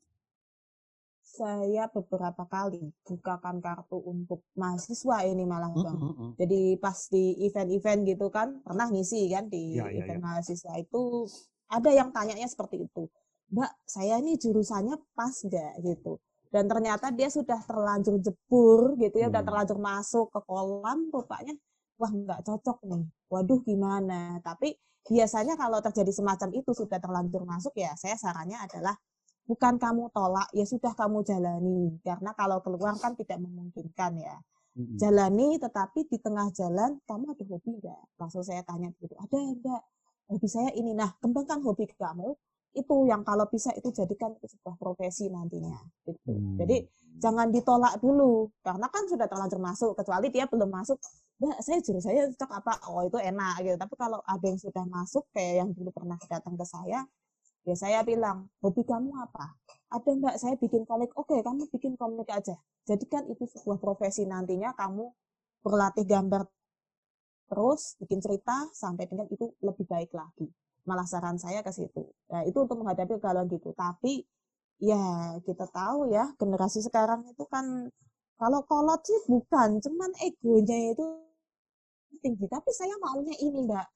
[1.35, 5.99] Saya beberapa kali bukakan kartu untuk mahasiswa ini malah bang.
[5.99, 6.31] Heeh.
[6.39, 10.25] Jadi pas di event-event gitu kan pernah ngisi kan di Ya, ya, event ya.
[10.31, 11.27] mahasiswa itu
[11.67, 13.11] ada yang tanyanya seperti itu.
[13.51, 16.23] Mbak, saya ini jurusannya pas nggak gitu.
[16.55, 19.49] Dan ternyata dia sudah terlanjur jebur gitu ya, udah Hmm.
[19.51, 21.55] terlanjur masuk ke kolam, rupanya
[21.99, 23.11] wah nggak cocok nih.
[23.27, 24.39] Waduh gimana?
[24.39, 24.71] Tapi
[25.03, 28.95] biasanya kalau terjadi semacam itu sudah terlanjur masuk ya, saya sarannya adalah
[29.45, 31.97] bukan kamu tolak, ya sudah kamu jalani.
[32.01, 34.37] Karena kalau keluar kan tidak memungkinkan ya
[34.75, 38.03] jalani tetapi di tengah jalan kamu ada hobi nggak?
[38.19, 39.83] Langsung saya tanya gitu, ada enggak?
[40.27, 40.91] Hobi saya ini.
[40.97, 42.35] Nah, kembangkan hobi kamu
[42.75, 45.79] itu yang kalau bisa itu jadikan itu sebuah profesi nantinya.
[46.03, 46.19] Gitu.
[46.27, 46.59] Hmm.
[46.59, 46.91] Jadi
[47.23, 50.99] jangan ditolak dulu karena kan sudah terlanjur masuk kecuali dia belum masuk.
[51.39, 52.73] Mbak, saya jujur saya cocok apa?
[52.91, 53.77] Oh itu enak gitu.
[53.79, 57.07] Tapi kalau ada yang sudah masuk kayak yang dulu pernah datang ke saya,
[57.69, 59.57] ya saya bilang hobi kamu apa?
[59.93, 61.11] Ada mbak saya bikin komik.
[61.17, 62.57] Oke, kamu bikin komik aja.
[62.89, 65.05] Jadikan itu sebuah profesi nantinya kamu
[65.65, 66.45] berlatih gambar
[67.49, 70.49] terus bikin cerita sampai dengan itu lebih baik lagi.
[70.85, 72.05] Malah saran saya ke situ.
[72.29, 73.73] Nah, itu untuk menghadapi kegalauan gitu.
[73.73, 74.21] Tapi
[74.83, 75.01] ya
[75.47, 77.89] kita tahu ya generasi sekarang itu kan
[78.37, 81.05] kalau kolot sih bukan, cuman egonya itu
[82.21, 82.47] tinggi.
[82.51, 83.87] Tapi saya maunya ini mbak.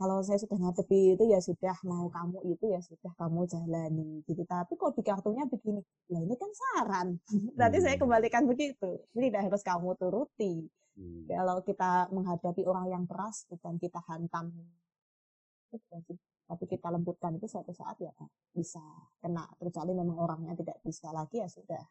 [0.00, 4.48] Kalau saya sudah ngadepi itu ya sudah mau kamu itu ya sudah kamu jalani gitu.
[4.48, 7.08] Tapi kok di kartunya begini, lah ini kan saran.
[7.60, 8.08] Berarti saya Hmm.
[8.08, 9.04] kembalikan begitu.
[9.12, 10.64] Ini tidak harus kamu turuti.
[10.96, 11.28] Hmm.
[11.28, 14.56] Kalau kita menghadapi orang yang keras, bukan kita hantam.
[16.48, 18.10] Tapi kita lembutkan itu suatu saat ya
[18.56, 18.80] bisa
[19.20, 19.44] kena.
[19.60, 21.84] Kecuali memang orangnya tidak bisa lagi ya sudah.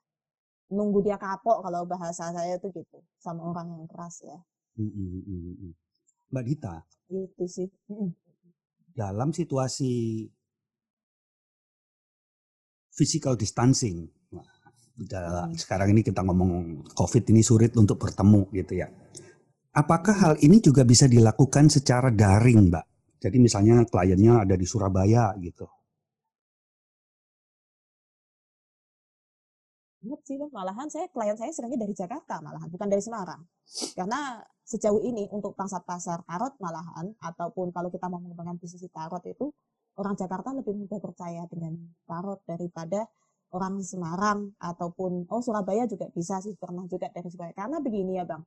[0.73, 2.99] Nunggu dia kapok kalau bahasa saya itu gitu.
[3.21, 4.37] Sama orang yang keras ya.
[4.81, 5.71] Mm-mm, mm-mm.
[6.29, 6.75] Mbak Dita,
[7.09, 7.65] Itu sih.
[8.93, 10.25] Dalam situasi
[12.93, 14.45] physical distancing, nah,
[15.49, 15.55] Hmm.
[15.57, 18.87] sekarang ini kita ngomong COVID ini sulit untuk bertemu gitu ya.
[19.73, 22.85] Apakah hal ini juga bisa dilakukan secara daring, Mbak?
[23.19, 25.65] Jadi misalnya kliennya ada di Surabaya gitu.
[30.23, 33.41] Sih, malahan saya klien saya seringnya dari Jakarta malahan, bukan dari Semarang.
[33.97, 39.25] Karena sejauh ini untuk pangsa pasar tarot malahan, ataupun kalau kita mau mengembangkan bisnis tarot
[39.25, 39.49] itu,
[39.97, 41.73] orang Jakarta lebih mudah percaya dengan
[42.05, 43.09] tarot daripada
[43.49, 47.57] orang Semarang ataupun oh Surabaya juga bisa sih pernah juga dari Surabaya.
[47.57, 48.45] Karena begini ya Bang,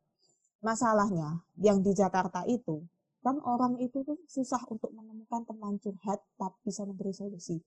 [0.62, 2.86] masalahnya yang di Jakarta itu
[3.22, 7.58] kan orang itu tuh susah untuk menemukan teman curhat tapi bisa memberi solusi.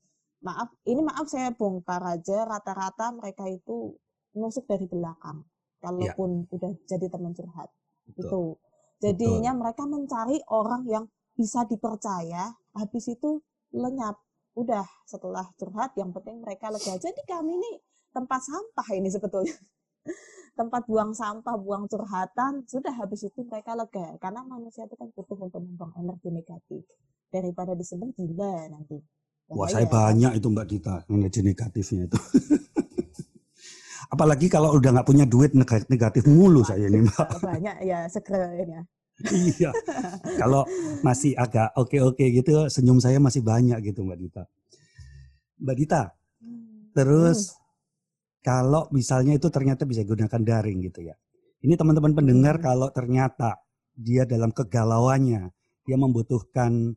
[0.43, 3.95] Maaf, ini maaf saya bongkar aja rata-rata mereka itu
[4.35, 5.43] nusuk dari belakang.
[5.79, 7.71] Kalaupun udah jadi teman curhat.
[8.13, 8.57] Betul.
[8.57, 9.03] Itu.
[9.03, 13.43] Jadinya mereka mencari orang yang bisa dipercaya, habis itu
[13.75, 14.17] lenyap.
[14.55, 16.95] Udah setelah curhat yang penting mereka lega.
[16.95, 17.71] Jadi kami ini
[18.15, 19.51] tempat sampah ini sebetulnya.
[20.59, 24.15] tempat buang sampah, buang curhatan, sudah habis itu mereka lega.
[24.23, 26.87] Karena manusia itu kan butuh untuk membuang energi negatif.
[27.27, 28.95] Daripada disebut gila nanti.
[29.51, 32.17] Wah, saya banyak itu Mbak Dita energi negatifnya itu.
[34.11, 37.27] Apalagi kalau udah nggak punya duit neg- negatif mulu saya ini Mbak.
[37.49, 38.83] Banyak ya segera ini ya.
[39.31, 39.71] iya.
[40.41, 40.67] Kalau
[40.99, 44.43] masih agak oke-oke gitu, senyum saya masih banyak gitu Mbak Dita.
[45.63, 46.01] Mbak Dita,
[46.91, 47.55] terus
[48.43, 51.15] kalau misalnya itu ternyata bisa gunakan daring gitu ya.
[51.63, 52.65] Ini teman-teman pendengar Hmm.
[52.67, 53.57] kalau ternyata
[53.95, 55.47] dia dalam kegalauannya,
[55.87, 56.93] dia membutuhkan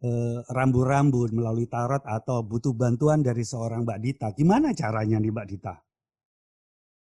[0.00, 5.46] eh, rambu-rambu melalui tarot atau butuh bantuan dari seorang Mbak Dita, gimana caranya nih Mbak
[5.48, 5.74] Dita?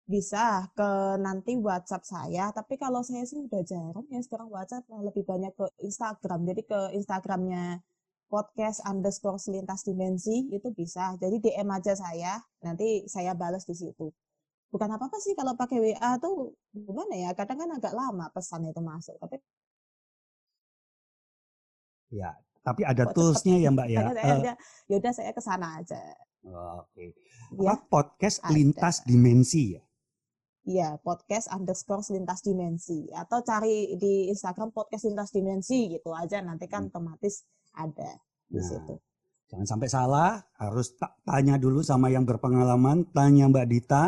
[0.08, 0.89] Bisa ke
[1.20, 2.50] nanti WhatsApp saya.
[2.56, 6.48] Tapi kalau saya sih udah jarang ya sekarang WhatsApp malah lebih banyak ke Instagram.
[6.48, 7.84] Jadi ke Instagramnya
[8.28, 11.15] podcast underscore selintas dimensi itu bisa.
[11.20, 14.08] Jadi DM aja saya, nanti saya balas di situ.
[14.67, 17.32] Bukan apa-apa sih kalau pakai WA tuh gimana ya?
[17.32, 19.15] Kadang kan agak lama pesan itu masuk.
[19.20, 19.38] Tapi
[22.08, 22.32] Ya,
[22.63, 23.63] Tapi ada toolsnya cepet?
[23.63, 24.00] ya Mbak ya.
[24.12, 24.56] Saya Eh, udah,
[24.91, 26.00] yaudah saya ke sana aja.
[26.80, 27.15] Oke.
[27.60, 28.52] Ya, Apa podcast ada.
[28.52, 29.84] lintas dimensi ya?
[30.67, 33.08] Iya, podcast underscore lintas dimensi.
[33.15, 36.43] Atau cari di Instagram podcast lintas dimensi gitu aja.
[36.43, 38.93] Nanti kan otomatis ada di Nah, situ.
[39.47, 44.03] Jangan sampai salah, harus ta- tanya dulu sama yang berpengalaman, tanya Mbak Dita.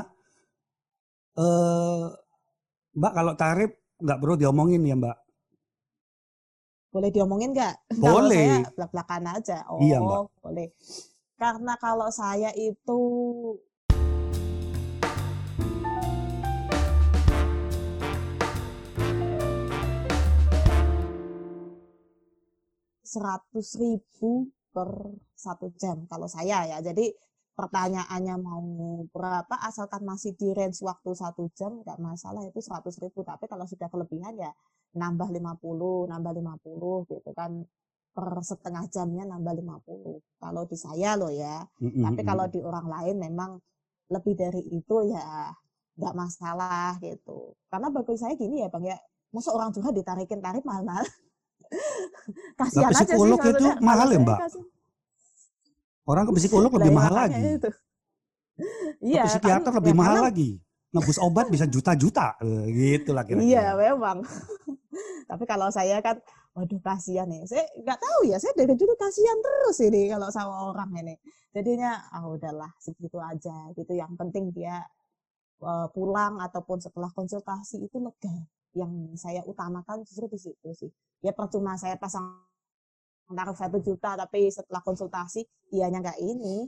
[1.40, 2.06] Eh,
[2.92, 5.18] Mbak kalau tarif nggak perlu diomongin ya Mbak.
[6.92, 7.76] Boleh diomongin nggak?
[8.04, 8.36] Kalau Boleh.
[8.36, 9.58] saya belak-belakan aja.
[9.72, 10.22] Oh, Iya, Mbak.
[10.44, 10.68] boleh.
[11.40, 13.00] Karena kalau saya itu
[23.10, 24.90] seratus ribu per
[25.34, 26.78] satu jam kalau saya ya.
[26.86, 27.10] Jadi
[27.58, 33.26] pertanyaannya mau berapa asalkan masih di range waktu satu jam nggak masalah itu seratus ribu.
[33.26, 34.52] Tapi kalau sudah kelebihan ya
[34.94, 37.52] nambah 50, nambah 50 gitu kan
[38.14, 40.22] per setengah jamnya nambah 50.
[40.38, 41.66] Kalau di saya loh ya.
[42.06, 43.52] Tapi kalau di orang lain memang
[44.10, 45.50] lebih dari itu ya
[45.98, 47.58] nggak masalah gitu.
[47.70, 48.98] Karena bagi saya gini ya Bang ya,
[49.36, 51.06] masa orang juga ditarikin tarif mahal-mahal.
[52.56, 54.40] Kasihan aja sih psikolog itu mahal ya, saya Mbak?
[54.42, 54.68] kasih-
[56.04, 57.42] orang ke psikolog lebih ya mahal lagi.
[57.56, 57.70] Ke
[59.00, 60.50] Iya, kan, psikiater lebih ya mahal karena- lagi.
[60.90, 62.34] Nebus obat bisa juta-juta.
[62.42, 63.46] Eh, gitu lah kira-kira.
[63.46, 64.26] Iya, memang.
[65.30, 66.18] Tapi kalau saya kan,
[66.52, 67.46] waduh kasihan nih.
[67.46, 71.14] Saya nggak tahu ya, saya dari dulu kasihan terus ini kalau sama orang ini.
[71.50, 73.94] Jadinya, ah udahlah segitu aja gitu.
[73.94, 74.82] Yang penting dia
[75.60, 78.34] eh, pulang ataupun setelah konsultasi itu lega.
[78.78, 80.92] Yang saya utamakan justru di situ sih.
[81.26, 82.26] Ya percuma saya pasang
[83.30, 86.66] tarif satu juta, tapi setelah konsultasi ianya nggak ini,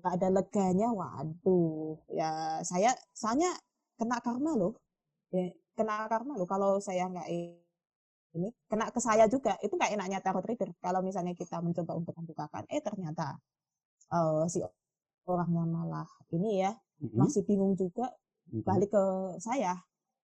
[0.00, 0.88] nggak ada leganya.
[0.92, 3.50] Waduh, ya saya soalnya
[3.98, 4.72] kena karma loh.
[5.34, 8.48] Ya, kena karma loh kalau saya nggak ini.
[8.70, 9.56] Kena ke saya juga.
[9.64, 10.70] Itu nggak enaknya tarot reader.
[10.84, 13.36] Kalau misalnya kita mencoba untuk membukakan eh ternyata
[14.12, 14.60] eh, si
[15.28, 16.72] orangnya malah ini ya
[17.04, 18.08] Mm-mm, masih bingung juga
[18.68, 19.04] balik ke
[19.40, 19.76] saya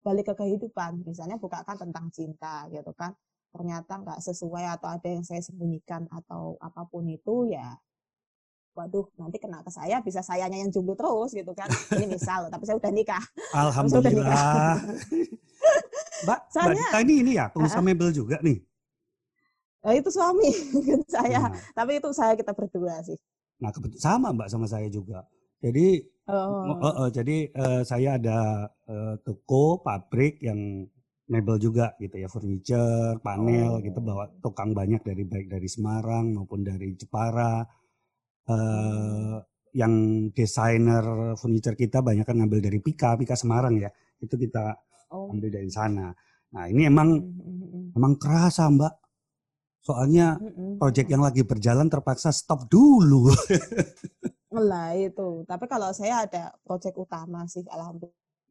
[0.04, 1.00] balik ke kehidupan.
[1.02, 3.16] Misalnya bukakan tentang cinta gitu kan.
[3.50, 7.72] Ternyata nggak sesuai atau ada yang saya sembunyikan atau apa pun itu ya
[8.74, 11.70] waduh nanti kena ke saya bisa sayanya yang jomblo terus gitu kan.
[11.94, 13.22] Ini misal tapi saya udah nikah.
[13.62, 14.82] Alhamdulillah.
[14.82, 18.58] Mbak, Mbak Soalnya- Dita ini ini ya pengusaha mebel juga nih.
[19.84, 20.48] Nah, itu suami
[21.14, 21.46] saya.
[21.46, 23.14] Nah, tapi itu saya kita berdua sih.
[23.62, 25.22] Nah kebetulan sama Mbak sama saya juga.
[25.64, 25.86] Jadi
[26.28, 26.76] oh.
[26.76, 30.84] eh, eh, jadi eh, saya ada eh, toko pabrik yang
[31.24, 33.80] mebel juga gitu ya furniture, panel Oh.
[33.80, 37.64] gitu bawa tukang banyak dari baik dari Semarang maupun dari Jepara.
[38.44, 39.36] Eh
[39.74, 39.94] yang
[40.30, 43.88] desainer furniture kita banyak kan ngambil dari Pika, Pika Semarang ya.
[44.20, 44.76] Itu kita
[45.14, 45.30] Oh.
[45.32, 46.10] ambil dari sana.
[46.54, 47.94] Nah, ini emang Mm-mm.
[47.94, 48.94] emang kerasa, Mbak.
[49.80, 50.78] Soalnya Mm-mm.
[50.78, 53.30] proyek yang lagi berjalan terpaksa stop dulu.
[54.60, 57.62] lah itu tapi kalau saya ada proyek utama sih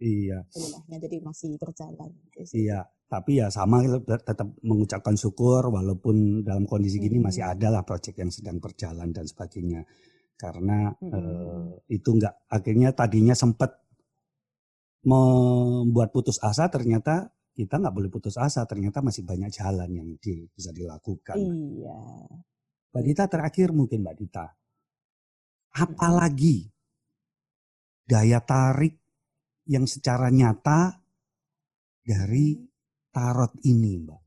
[0.01, 2.67] iya, alhamdulillahnya jadi masih berjalan di situ.
[2.67, 2.81] iya.
[3.13, 3.77] Tapi ya sama
[4.09, 7.29] tetap mengucapkan syukur walaupun dalam kondisi gini Mm-mm.
[7.29, 9.85] masih ada lah proyek yang sedang berjalan dan sebagainya.
[10.33, 11.13] Karena Mm-mm.
[11.13, 13.77] eh, itu enggak akhirnya tadinya sempat
[15.05, 20.49] membuat putus asa ternyata kita nggak boleh putus asa ternyata masih banyak jalan yang di-
[20.49, 21.37] bisa dilakukan.
[21.37, 22.01] iya
[22.89, 24.45] Mbak Dita terakhir mungkin Mbak Dita.
[25.73, 26.69] Apalagi
[28.05, 28.99] daya tarik
[29.65, 31.01] yang secara nyata
[32.03, 32.59] dari
[33.09, 34.23] tarot ini Mbak.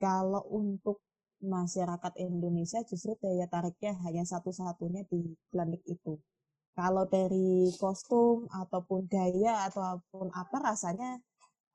[0.00, 1.04] kalau untuk
[1.44, 6.16] masyarakat Indonesia justru daya tariknya hanya satu-satunya di klinik itu
[6.72, 11.20] kalau dari kostum ataupun gaya ataupun apa rasanya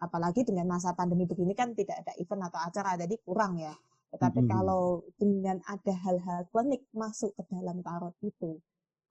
[0.02, 3.74] apalagi dengan masa pandemi begini kan tidak ada event atau acara jadi kurang ya
[4.16, 4.52] tetapi Mm-mm.
[4.56, 8.58] kalau dengan ada hal-hal klinik masuk ke dalam tarot itu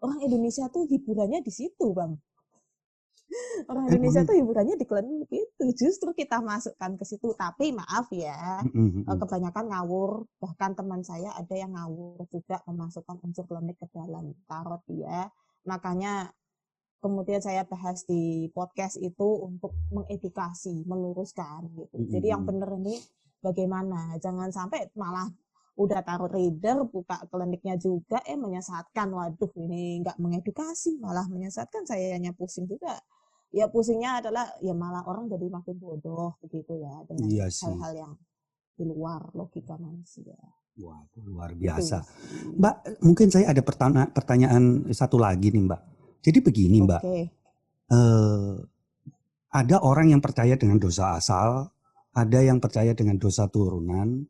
[0.00, 2.12] orang Indonesia tuh hiburannya di situ bang.
[3.70, 7.32] Orang Indonesia tuh hiburannya di klinik itu justru kita masukkan ke situ.
[7.34, 9.16] Tapi maaf ya Mm-mm, Eh, mm-mm.
[9.16, 10.28] kebanyakan ngawur.
[10.44, 15.28] Bahkan teman saya ada yang ngawur juga memasukkan unsur klinik ke dalam tarot ya
[15.64, 16.28] makanya
[17.00, 21.96] kemudian saya bahas di podcast itu untuk mengedukasi meluruskan gitu.
[22.09, 22.96] Jadi yang benar ini
[23.45, 25.28] bagaimana jangan sampai malah
[25.76, 32.14] udah tarot reader buka kliniknya juga eh menyesatkan waduh ini nggak mengedukasi malah menyesatkan saya
[32.16, 32.95] hanya pusing juga
[33.53, 38.12] ya pusingnya adalah ya malah orang jadi makin bodoh begitu ya dengan Iya hal-hal yang
[38.74, 40.34] di luar logika manusia.
[40.74, 42.03] Waduh, luar biasa.
[42.59, 45.80] Mbak, mungkin saya ada pertanya- pertanyaan satu lagi nih Mbak.
[46.26, 47.30] Jadi begini Mbak, Oke.
[47.95, 48.55] eh,
[49.55, 51.70] ada orang yang percaya dengan dosa asal,
[52.14, 54.22] ada yang percaya dengan dosa turunan,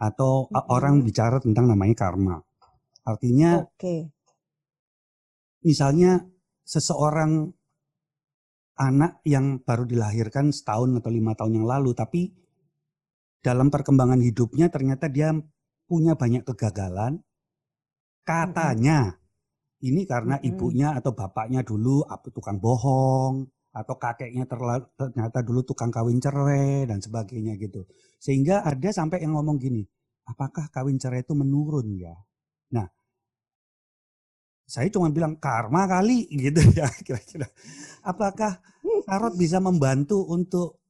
[0.00, 0.68] atau Mm-mm.
[0.72, 2.40] orang bicara tentang namanya karma.
[3.04, 4.12] Artinya Oke.
[5.60, 6.24] misalnya
[6.64, 7.52] seseorang
[8.80, 12.32] anak yang baru dilahirkan setahun atau lima tahun yang lalu, tapi
[13.44, 15.36] dalam perkembangan hidupnya ternyata dia
[15.84, 17.20] punya banyak kegagalan.
[18.24, 19.16] Katanya
[19.84, 20.48] ini karena Mm-mm.
[20.48, 26.86] ibunya atau bapaknya dulu apa tukang bohong atau kakeknya terla- ternyata dulu tukang kawin cerai
[26.90, 27.86] dan sebagainya gitu.
[28.18, 29.86] Sehingga ada sampai yang ngomong gini,
[30.26, 32.14] apakah kawin cerai itu menurun ya?
[32.74, 32.86] Nah,
[34.66, 37.46] saya cuma bilang karma kali gitu ya kira-kira.
[38.06, 38.58] Apakah
[39.06, 40.82] tarot bisa membantu untuk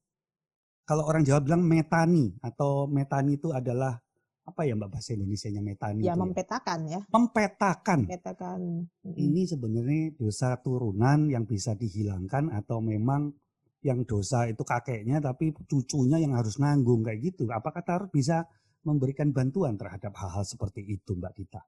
[0.85, 3.95] kalau orang Jawa bilang metani atau metani itu adalah
[4.51, 6.21] apa ya Mbak bahasa Indonesia-nya metani Ya itu ya?
[6.21, 7.01] mempetakan ya.
[7.09, 8.01] Mempetakan.
[8.11, 8.61] Mempetakan.
[9.07, 13.31] Ini sebenarnya dosa turunan yang bisa dihilangkan atau memang
[13.81, 17.49] yang dosa itu kakeknya tapi cucunya yang harus nanggung kayak gitu.
[17.49, 18.45] Apakah tarot bisa
[18.85, 21.63] memberikan bantuan terhadap hal-hal seperti itu Mbak Dita?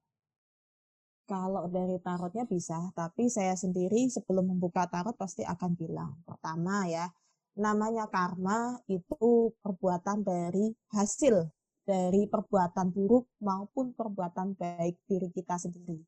[1.22, 6.18] Kalau dari tarotnya bisa, tapi saya sendiri sebelum membuka tarot pasti akan bilang.
[6.28, 7.08] Pertama ya,
[7.56, 11.48] namanya karma itu perbuatan dari hasil
[11.82, 15.98] dari perbuatan buruk maupun perbuatan baik diri kita sendiri.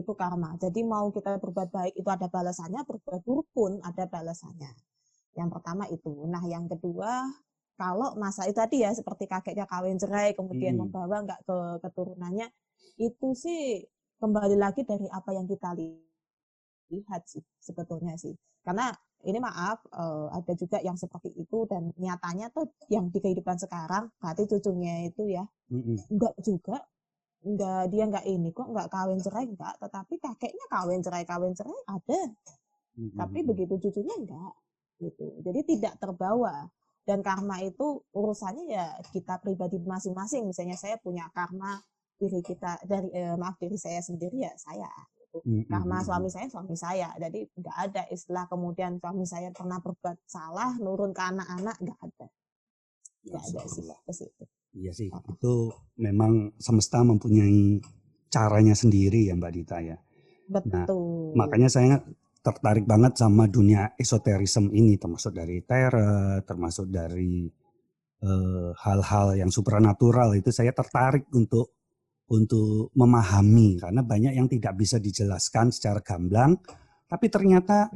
[0.00, 0.54] Itu karma.
[0.62, 4.70] Jadi mau kita berbuat baik itu ada balasannya, berbuat buruk pun ada balasannya.
[5.38, 6.12] Yang pertama itu.
[6.26, 7.24] Nah, yang kedua,
[7.78, 10.88] kalau masa itu tadi ya seperti kakeknya kawin cerai kemudian Hmm.
[10.88, 11.56] membawa nggak ke
[11.86, 12.48] keturunannya,
[12.98, 13.86] itu sih
[14.22, 16.02] kembali lagi dari apa yang kita li-
[16.92, 18.34] lihat sih sebetulnya sih.
[18.66, 18.92] Karena
[19.26, 24.12] ini maaf eh, ada juga yang seperti itu dan nyatanya tuh yang di kehidupan sekarang
[24.22, 25.42] berarti cucunya itu ya
[25.74, 25.98] Mm-mm.
[26.12, 26.78] enggak juga
[27.42, 31.78] enggak dia enggak ini kok enggak kawin cerai enggak tetapi kakeknya kawin cerai kawin cerai
[31.86, 32.20] ada.
[32.98, 34.52] Tapi begitu cucunya enggak
[34.98, 35.26] gitu.
[35.46, 36.66] Jadi tidak terbawa.
[37.06, 40.44] Dan karma itu urusannya ya kita pribadi masing-masing.
[40.44, 41.80] Misalnya saya punya karma
[42.18, 44.90] diri kita dari eh, maaf diri saya sendiri ya saya
[45.28, 45.44] gitu.
[45.44, 45.68] Mm-mm.
[45.68, 50.72] karma suami saya suami saya jadi nggak ada istilah kemudian suami saya pernah berbuat salah
[50.80, 52.26] nurun ke anak-anak nggak ada
[53.28, 53.98] nggak ada sih Alhamdulillah.
[54.04, 55.24] ke situ Iya sih, Oh.
[55.32, 55.54] itu
[55.96, 57.80] memang semesta mempunyai
[58.28, 59.96] caranya sendiri ya Mbak Dita ya.
[60.46, 62.04] betul Makanya saya
[62.44, 67.48] tertarik banget sama dunia esoterisme ini, termasuk dari tarot, termasuk dari
[68.18, 71.77] eh, hal-hal yang supranatural itu saya tertarik untuk
[72.28, 76.56] untuk memahami karena banyak yang tidak bisa dijelaskan secara gamblang,
[77.08, 77.88] tapi ternyata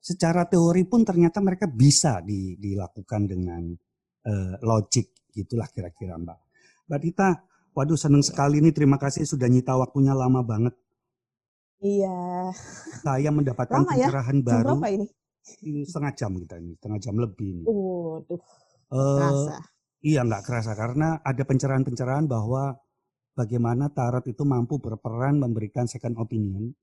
[0.00, 3.62] secara teori pun ternyata mereka bisa di- dilakukan dengan
[4.20, 6.38] eh, logik gitulah kira-kira Mbak.
[6.88, 7.28] Mbak Dita,
[7.72, 10.74] waduh seneng sekali nih terima kasih sudah nyita waktunya lama banget.
[11.80, 12.52] iya
[13.00, 14.08] Saya mendapatkan Lama ya?
[14.12, 15.06] pencerahan jam baru berapa ini
[15.64, 17.64] ini setengah jam kita ini, setengah jam lebih ini.
[17.64, 18.40] waduh
[18.92, 19.56] terasa
[20.04, 22.76] iya nggak kerasa karena ada pencerahan-pencerahan bahwa
[23.40, 26.76] bagaimana tarot itu mampu berperan memberikan second opinion.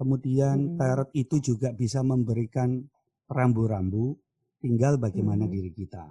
[0.00, 0.78] Kemudian Mm-mm.
[0.80, 2.80] tarot itu juga bisa memberikan
[3.28, 4.16] rambu-rambu,
[4.64, 5.52] tinggal bagaimana Mm.
[5.52, 6.08] diri kita.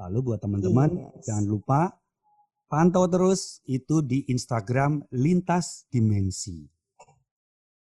[0.00, 1.28] Lalu buat teman-teman Yes.
[1.28, 1.80] jangan lupa
[2.66, 6.64] pantau terus itu di Instagram Lintas Dimensi.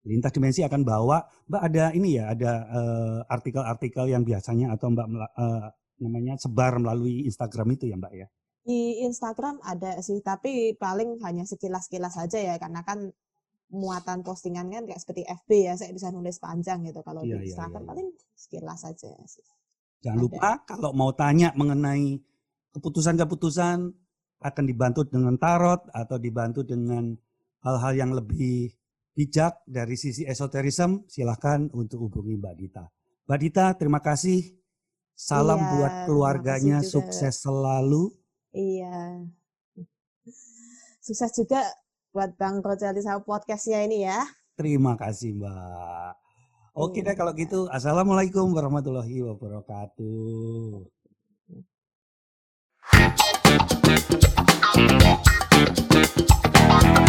[0.08, 1.20] Lintas Dimensi akan bawa,
[1.50, 5.68] Mbak ada ini ya, ada eh, artikel-artikel yang biasanya atau Mbak eh,
[5.98, 8.28] namanya sebar melalui Instagram itu ya Mbak ya.
[8.68, 13.08] Di Instagram ada sih tapi paling hanya sekilas-kilas saja ya karena kan
[13.72, 17.48] muatan postingan kan kayak seperti FB ya saya bisa nulis panjang gitu kalau Iya, di
[17.48, 17.92] iya, Instagram iya, iya.
[17.96, 19.44] paling sekilas saja sih
[20.04, 20.26] Jangan Ada.
[20.28, 22.20] lupa kalau mau tanya mengenai
[22.76, 23.78] keputusan-keputusan
[24.38, 27.18] akan dibantu dengan tarot atau dibantu dengan
[27.66, 28.70] hal-hal yang lebih
[29.18, 32.86] bijak dari sisi esoterisme, silahkan untuk hubungi Mbak Dita.
[33.26, 34.54] Mbak Dita, terima kasih.
[35.18, 38.14] Salam Iya, buat keluarganya, sukses selalu.
[38.58, 39.22] Iya.
[40.98, 41.62] susah juga
[42.12, 44.26] buat Bang Rojali sama podcastnya ini ya.
[44.58, 46.12] Terima kasih Mbak.
[46.74, 47.18] Oke deh iya.
[47.18, 47.70] kalau gitu.
[47.70, 50.90] Assalamualaikum warahmatullahi wabarakatuh.
[54.78, 57.07] Thank you.